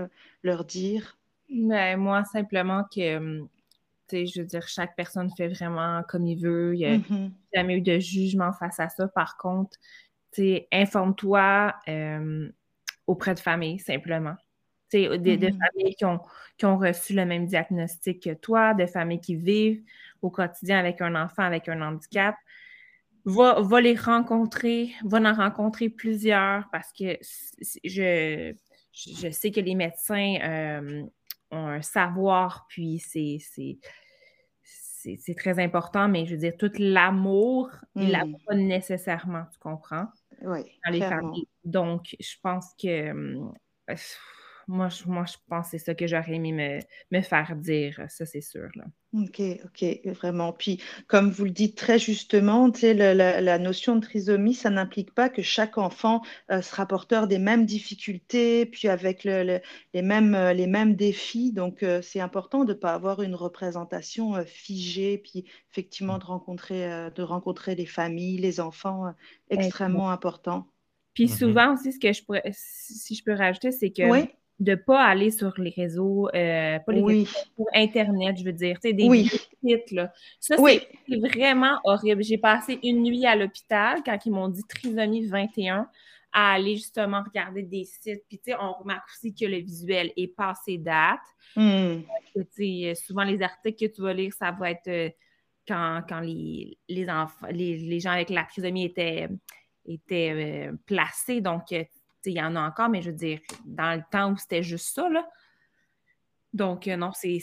[0.42, 1.16] leur dire?
[1.50, 3.48] Ben, Moi, simplement que hum,
[4.10, 6.74] je veux dire, chaque personne fait vraiment comme il veut.
[6.74, 7.30] Il n'y a mm-hmm.
[7.54, 9.08] jamais eu de jugement face à ça.
[9.08, 9.76] Par contre,
[10.72, 12.48] informe-toi euh,
[13.06, 14.34] auprès de familles, simplement.
[14.92, 15.58] De, mm-hmm.
[15.58, 16.20] familles qui ont,
[16.56, 19.82] qui ont reçu le même diagnostic que toi, de familles qui vivent
[20.22, 22.36] au quotidien avec un enfant avec un handicap.
[23.24, 27.16] Va, va les rencontrer, va en rencontrer plusieurs parce que
[27.82, 28.54] je,
[28.92, 31.02] je sais que les médecins euh,
[31.54, 33.38] ont un savoir, puis c'est
[35.16, 38.36] c'est très important, mais je veux dire, tout l'amour, il l'a hmm.
[38.46, 40.06] pas nécessairement, tu comprends?
[40.42, 40.60] Oui.
[40.84, 41.46] Dans les familles.
[41.64, 43.52] Donc, je pense que hum,
[44.66, 46.78] moi, je, moi, je pense que c'est ça que j'aurais aimé me,
[47.16, 48.68] me, faire dire, ça, c'est sûr.
[48.74, 48.84] Là.
[49.14, 50.52] OK, OK, vraiment.
[50.52, 55.28] Puis, comme vous le dites très justement, la, la, notion de trisomie, ça n'implique pas
[55.28, 59.60] que chaque enfant euh, sera porteur des mêmes difficultés, puis avec le,
[59.92, 61.52] les, mêmes, euh, les mêmes défis.
[61.52, 67.10] Donc, euh, c'est important de ne pas avoir une représentation figée, puis effectivement de rencontrer,
[67.14, 69.12] de rencontrer les familles, les enfants,
[69.48, 70.66] extrêmement important.
[71.12, 71.38] Puis mm-hmm.
[71.38, 74.28] souvent aussi, ce que je pourrais, si je peux rajouter, c'est que oui
[74.60, 78.52] de ne pas aller sur les réseaux, euh, pas les réseaux, pour Internet, je veux
[78.52, 80.12] dire, tu sais, des sites, là.
[80.38, 82.22] Ça, c'est vraiment horrible.
[82.22, 85.88] J'ai passé une nuit à l'hôpital quand ils m'ont dit trisomie 21
[86.32, 88.24] à aller justement regarder des sites.
[88.28, 91.20] Puis, tu sais, on remarque aussi que le visuel est passé date.
[91.56, 92.00] Hmm.
[92.50, 95.10] sais, souvent, les articles que tu vas lire, ça va être euh,
[95.66, 99.28] quand, quand les, les, enfants, les, les, gens avec la trisomie étaient,
[99.86, 101.40] étaient euh, placés.
[101.40, 101.72] Donc,
[102.26, 104.94] il y en a encore, mais je veux dire, dans le temps où c'était juste
[104.94, 105.26] ça, là.
[106.54, 107.40] Donc, euh, non, c'est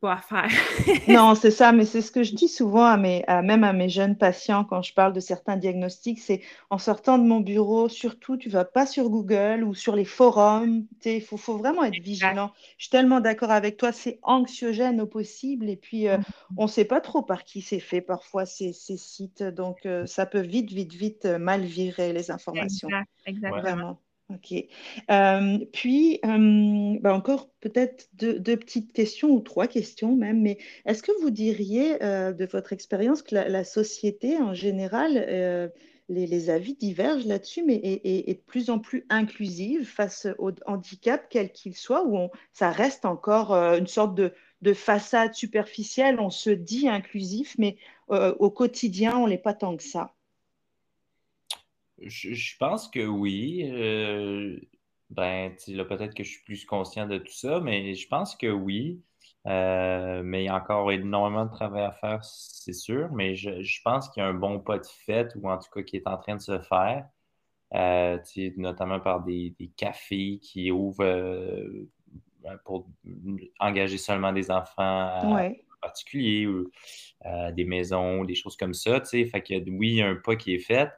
[0.00, 0.48] pas à faire.
[1.08, 3.90] non, c'est ça, mais c'est ce que je dis souvent à mes, même à mes
[3.90, 8.38] jeunes patients quand je parle de certains diagnostics, c'est en sortant de mon bureau, surtout,
[8.38, 10.86] tu vas pas sur Google ou sur les forums.
[11.04, 12.52] Il faut, faut, vraiment être vigilant.
[12.78, 15.68] Je suis tellement d'accord avec toi, c'est anxiogène au possible.
[15.68, 16.54] Et puis, euh, mm-hmm.
[16.56, 19.42] on ne sait pas trop par qui c'est fait parfois ces, ces sites.
[19.42, 22.88] Donc, euh, ça peut vite, vite, vite mal virer les informations.
[22.88, 24.00] Exact, exactement.
[24.34, 24.52] Ok.
[25.10, 31.02] Euh, puis, euh, bah, encore peut-être deux, petites questions ou trois questions même, mais est-ce
[31.02, 35.70] que vous diriez euh, de votre expérience que la, société en général,
[36.08, 41.52] les, avis divergent là-dessus, mais est, de plus en plus inclusive face au handicap, quel
[41.52, 46.88] qu'il soit, ou ça reste encore une sorte de, de, façade superficielle, on se dit
[46.88, 47.76] inclusif, mais
[48.08, 50.14] au quotidien, on n'est pas tant que ça?
[52.00, 53.68] Je, pense que oui.
[53.70, 54.58] Euh,
[55.10, 58.50] ben, là, peut-être que je suis plus conscient de tout ça, mais je pense que
[58.50, 59.02] oui.
[59.46, 63.10] Euh, mais il y a encore énormément de travail à faire, c'est sûr.
[63.12, 65.82] Mais je, pense qu'il y a un bon pas de fait, ou en tout cas
[65.82, 67.06] qui est en train de se faire,
[67.74, 68.18] euh,
[68.56, 71.04] notamment par des, cafés qui ouvrent
[72.40, 72.86] ben, pour
[73.60, 75.20] engager seulement des enfants
[75.82, 76.70] particuliers ou
[77.52, 79.02] des maisons, des choses comme ça.
[79.04, 80.90] Fait que oui, il y a un pas qui est fait.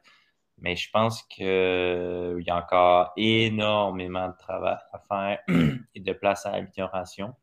[0.58, 5.38] Mais je pense qu'il euh, y a encore énormément de travail à faire
[5.94, 7.34] et de place à l'amélioration.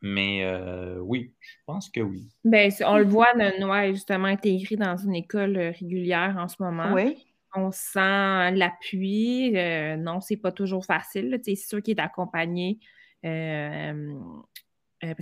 [0.00, 2.28] Mais euh, oui, je pense que oui.
[2.44, 6.62] Bien, on le voit, Noah est justement intégré dans une école euh, régulière en ce
[6.62, 6.92] moment.
[6.92, 7.16] Oui.
[7.54, 9.52] On sent l'appui.
[9.98, 11.40] non, c'est pas toujours facile.
[11.42, 12.78] C'est sûr qu'il est accompagné.
[13.22, 13.96] parce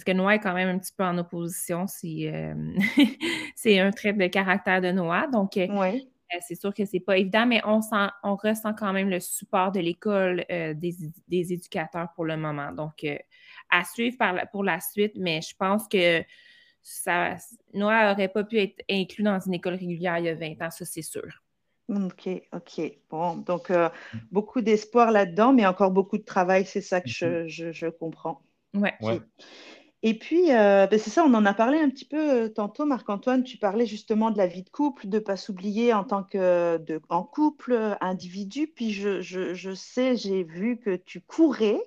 [0.04, 1.86] que Noah est quand même un petit peu en opposition.
[1.86, 2.28] C'est
[3.80, 5.28] un trait de caractère de Noah.
[5.28, 6.08] Donc, oui.
[6.34, 9.20] Euh, c'est sûr que c'est pas évident, mais on, sent, on ressent quand même le
[9.20, 12.72] support de l'école euh, des, éducateurs pour le moment.
[12.72, 13.16] Donc, euh,
[13.70, 14.16] à suivre
[14.50, 16.22] pour la suite, mais je pense que
[16.82, 17.36] ça,
[17.74, 20.70] Noah n'aurait pas pu être inclus dans une école régulière il y a 20 ans,
[20.70, 21.42] ça c'est sûr.
[21.88, 22.80] OK, OK.
[23.10, 23.72] Bon, donc
[24.30, 27.92] beaucoup d'espoir là-dedans, mais encore beaucoup de travail, c'est ça que je, mm-hmm.
[27.98, 28.40] comprends.
[28.74, 28.94] Ouais.
[29.00, 29.20] ouais.
[30.06, 32.86] Et puis, euh, ben, c'est ça, on en a parlé un petit peu euh, tantôt,
[32.86, 36.22] Marc-Antoine, tu parlais justement de la vie de couple, de ne pas s'oublier en tant
[36.22, 38.68] que en couple, individu.
[38.68, 41.82] Puis je, sais, j'ai vu que tu courais.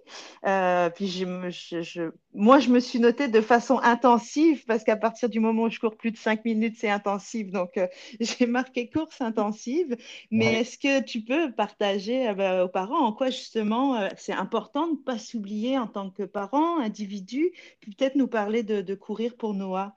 [0.45, 5.39] Euh, puis je, moi, je me suis notée de façon intensive parce qu'à partir du
[5.39, 7.49] moment où je cours plus de cinq minutes, c'est intensif.
[7.49, 7.87] Donc, euh,
[8.19, 9.97] j'ai marqué course intensive.
[10.29, 14.33] Mais est-ce que tu peux partager euh, bah, aux parents en quoi justement euh, c'est
[14.33, 18.95] important de ne pas s'oublier en tant que parent, individu, puis peut-être nous parler de,
[18.95, 19.95] courir pour Noah?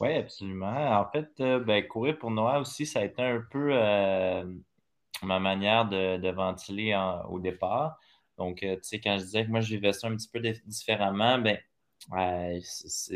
[0.00, 1.00] Oui, absolument.
[1.00, 3.70] En fait, ben, courir pour Noah aussi, ça a été un peu
[5.22, 6.98] ma manière de, ventiler
[7.30, 7.98] au départ.
[8.38, 10.40] Donc, euh, tu sais, quand je disais que moi, je vivais ça un petit peu
[10.66, 11.58] différemment, ben,
[12.10, 13.14] ça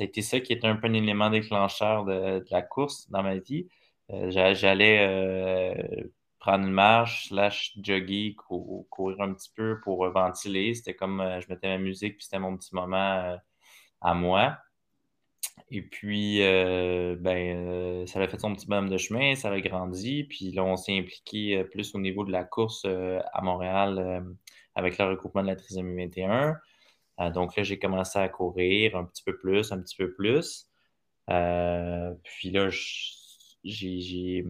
[0.00, 3.36] a été ça qui était un peu un élément déclencheur de, la course dans ma
[3.36, 3.68] vie.
[4.10, 10.74] Euh, j'allais euh, prendre une marche, slash jogger, courir un petit peu pour ventiler.
[10.74, 13.38] C'était comme je mettais ma musique, puis c'était mon petit moment
[14.00, 14.58] à moi.
[15.70, 20.24] Et puis, ben, ça a fait son petit bonhomme de chemin, ça a grandi.
[20.24, 24.36] Puis là, on s'est impliqué plus au niveau de la course à Montréal
[24.76, 26.56] avec le regroupement de la trisomie 21.
[27.18, 30.66] Euh, donc là, j'ai commencé à courir un petit peu plus, un petit peu plus.
[31.30, 32.68] Euh, puis là,
[33.64, 34.44] j'ai,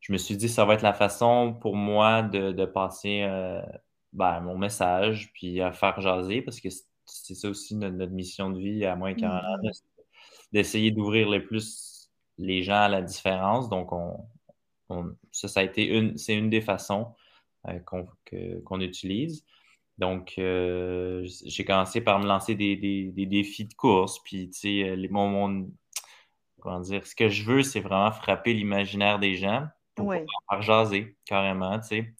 [0.00, 3.60] je me suis dit, ça va être la façon pour moi de, passer euh,
[4.12, 6.70] ben, mon message, puis à faire jaser, parce que
[7.04, 9.82] c'est ça aussi notre, mission de vie à moins 40 ans, mm-hmm.
[10.52, 13.68] d'essayer d'ouvrir le plus les gens à la différence.
[13.68, 14.16] Donc, on,
[15.30, 17.14] ça, ça a été une, c'est une des façons
[17.84, 19.44] qu'on utilise.
[19.98, 22.76] Donc, euh, j'ai commencé par me lancer des,
[23.16, 24.22] défis de course.
[24.22, 25.70] Puis, tu sais, euh, mon,
[26.60, 31.16] comment dire, ce que je veux, c'est vraiment frapper l'imaginaire des gens pour faire jaser,
[31.24, 32.14] carrément, tu sais.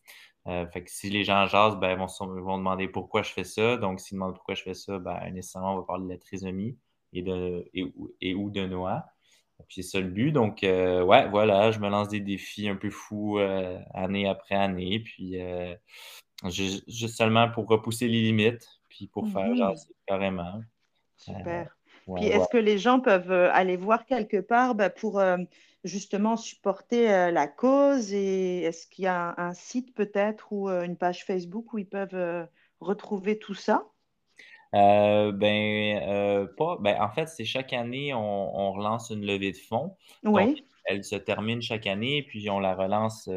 [0.49, 3.45] Euh, fait que si les gens jasent, ben, ils vont, vont demander pourquoi je fais
[3.45, 3.77] ça.
[3.77, 6.77] Donc, s'ils demandent pourquoi je fais ça, ben, nécessairement, on va parler de la trisomie
[7.13, 7.65] et, de,
[8.21, 9.07] et, ou de Noah.
[9.69, 10.33] Puis c'est ça le but.
[10.33, 13.39] Donc, ouais, voilà, je me lance des défis un peu fous
[13.93, 15.01] année après année.
[15.01, 15.37] Puis
[16.45, 19.75] Juste, seulement pour repousser les limites, puis pour faire mhm.
[20.07, 20.61] carrément.
[21.17, 21.67] Super.
[22.09, 25.37] Euh, puis est-ce que les gens peuvent euh, aller voir quelque part ben, pour euh,
[25.85, 31.25] justement supporter la cause et est-ce qu'il y a un, site peut-être ou une page
[31.25, 32.49] Facebook où ils peuvent
[32.81, 33.85] retrouver tout ça?
[34.73, 36.79] ben, pas.
[36.81, 39.97] Ben, en fait, c'est chaque année, on, relance une levée de fonds.
[40.25, 40.65] Oui.
[40.85, 43.29] elle se termine chaque année, puis on la relance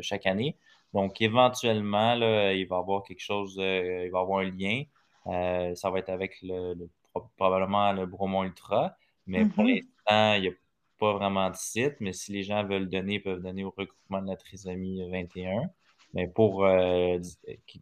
[0.00, 0.56] chaque année.
[0.92, 4.50] Donc, éventuellement, là, il va y avoir quelque chose, euh, il va y avoir un
[4.50, 4.82] lien.
[5.26, 6.88] Euh, ça va être avec le,
[7.36, 8.96] probablement le Bromont Ultra.
[9.26, 9.74] Mais pour mm-hmm.
[9.74, 10.52] l'instant, il n'y a
[10.98, 11.96] pas vraiment de site.
[12.00, 15.70] Mais si les gens veulent donner, ils peuvent donner au regroupement de la trisomie 21.
[16.14, 17.18] Mais pour euh,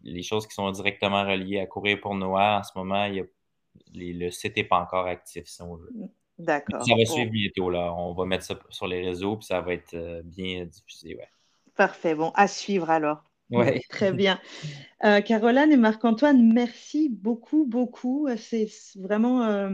[0.02, 3.28] les choses qui sont directement reliées à courir pour Noir, en ce moment, il
[3.92, 5.90] le site n'est pas encore actif, si on veut.
[6.38, 6.84] D'accord.
[6.84, 7.70] Ça va suivre bientôt.
[7.70, 7.94] Là.
[7.94, 11.14] On va mettre ça sur les réseaux, puis ça va être bien diffusé.
[11.14, 11.28] Ouais.
[11.76, 12.14] Parfait.
[12.14, 13.24] Bon, à suivre alors.
[13.50, 13.80] Oui.
[13.90, 14.40] Très bien.
[15.04, 18.26] Euh, Caroline et Marc-Antoine, merci beaucoup, beaucoup.
[18.38, 19.68] C'est vraiment, euh,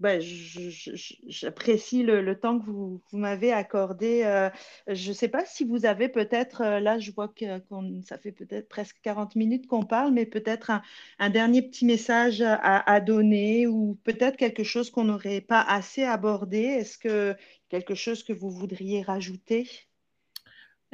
[0.00, 4.22] ben, j'apprécie le, temps que vous, m'avez accordé.
[4.24, 4.48] Euh,
[4.86, 7.44] je ne sais pas si vous avez peut-être, là, je vois que
[8.04, 10.70] ça fait peut-être presque 40 minutes qu'on parle, mais peut-être
[11.18, 16.60] un, dernier petit message à, donner ou peut-être quelque chose qu'on n'aurait pas assez abordé.
[16.60, 17.36] Est-ce que
[17.68, 19.68] quelque chose que vous voudriez rajouter?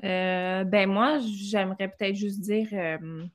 [0.05, 3.28] Euh, ben moi, j'aimerais peut-être juste dire, euh, tu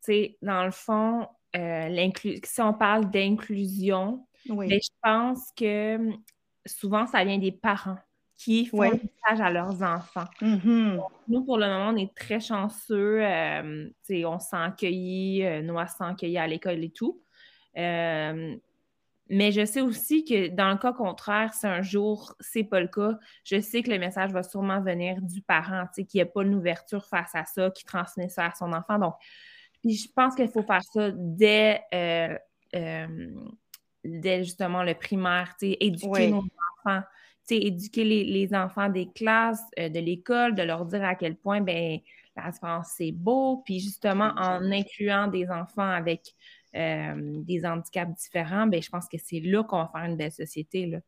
[0.00, 1.26] sais, dans le fond,
[1.56, 2.10] euh,
[2.44, 5.98] si on parle d'inclusion, ben, je pense que
[6.66, 7.98] souvent, ça vient des parents
[8.36, 10.26] qui font un message à leurs enfants.
[10.40, 11.00] Mm-hmm.
[11.26, 13.20] nous, pour le moment, on est très chanceux.
[13.22, 17.20] on s'est accueillis, Noah s'est à l'école et tout.
[19.30, 22.88] Mais je sais aussi que dans le cas contraire, si un jour c'est pas le
[22.88, 26.26] cas, je sais que le message va sûrement venir du parent, tu sais, qui n'a
[26.26, 28.98] pas une ouverture face à ça, qui transmet ça à son enfant.
[28.98, 29.14] Donc,
[29.82, 32.36] puis je pense qu'il faut faire ça dès, euh,
[32.74, 33.28] euh,
[34.04, 36.44] dès justement le primaire, tu sais, éduquer nos
[36.84, 37.02] enfants,
[37.46, 41.36] tu sais, éduquer les, enfants des classes, euh, de l'école, de leur dire à quel
[41.36, 41.98] point, ben
[42.34, 46.34] la différence c'est beau, puis justement en incluant des enfants avec
[46.74, 50.32] euh, des handicaps différents, ben, je pense que c'est là qu'on va faire une belle
[50.32, 50.86] société.
[50.86, 50.98] Là.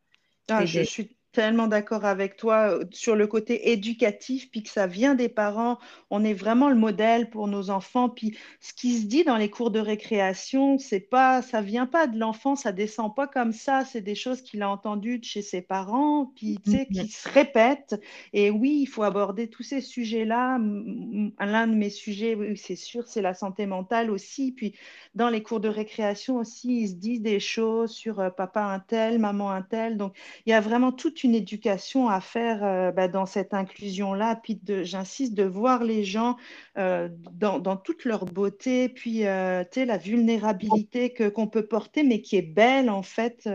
[0.48, 4.86] Ah, je suis tellement d'accord avec toi euh, sur le côté éducatif, puis que ça
[4.86, 5.78] vient des parents.
[6.10, 8.08] On est vraiment le modèle pour nos enfants.
[8.08, 12.06] Puis ce qui se dit dans les cours de récréation, c'est pas, ça vient pas
[12.06, 13.84] de l'enfant, ça descend pas comme ça.
[13.84, 17.28] C'est des choses qu'il a entendues de chez ses parents, puis tu sais, qui se
[17.28, 18.00] répètent.
[18.32, 20.58] Et oui, il faut aborder tous ces sujets-là.
[20.58, 24.52] L'un de mes sujets, oui, c'est sûr, c'est la santé mentale aussi.
[24.52, 24.74] Puis
[25.14, 28.80] dans les cours de récréation aussi, ils se disent des choses sur euh, papa un
[28.80, 29.96] tel, maman un tel.
[29.96, 30.16] Donc
[30.46, 34.36] il y a vraiment toute une éducation à faire euh, bah, dans cette inclusion-là.
[34.36, 36.36] Puis j'insiste de voir les gens
[36.78, 42.36] euh, dans, toute leur beauté, puis euh, la vulnérabilité que, qu'on peut porter, mais qui
[42.36, 43.48] est belle en fait.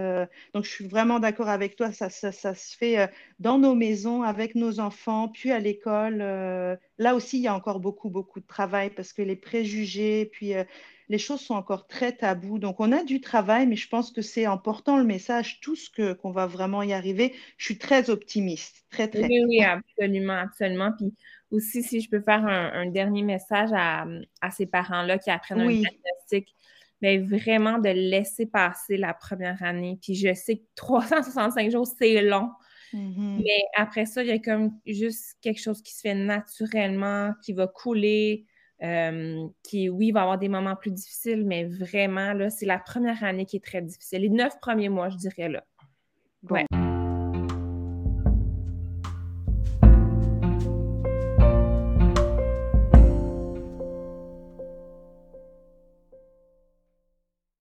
[0.53, 3.09] donc je suis vraiment d'accord avec toi, ça, ça, ça se fait
[3.39, 6.17] dans nos maisons, avec nos enfants, puis à l'école.
[6.17, 10.53] là aussi, il y a encore beaucoup, beaucoup de travail parce que les préjugés, puis
[11.09, 12.59] les choses sont encore très taboues.
[12.59, 15.89] Donc, on a du travail, mais je pense que c'est en portant le message tous
[15.89, 17.33] que, qu'on va vraiment y arriver.
[17.57, 19.27] Je suis très optimiste, très, très.
[19.27, 20.91] Oui, oui, absolument, absolument.
[20.97, 21.13] Puis
[21.51, 24.05] aussi, si je peux faire un, dernier message à,
[24.51, 26.53] ces parents-là qui apprennent un diagnostic,
[27.01, 29.99] mais vraiment de laisser passer la première année.
[30.01, 32.49] Puis je sais que 365 jours, c'est long.
[32.93, 33.41] Mm-hmm.
[33.43, 37.53] Mais après ça, il y a comme juste quelque chose qui se fait naturellement, qui
[37.53, 38.45] va couler.
[38.83, 43.23] Euh, qui, oui, va avoir des moments plus difficiles, mais vraiment, là, c'est la première
[43.23, 44.21] année qui est très difficile.
[44.21, 45.63] Les neuf premiers mois, je dirais là.
[46.43, 46.65] Bon.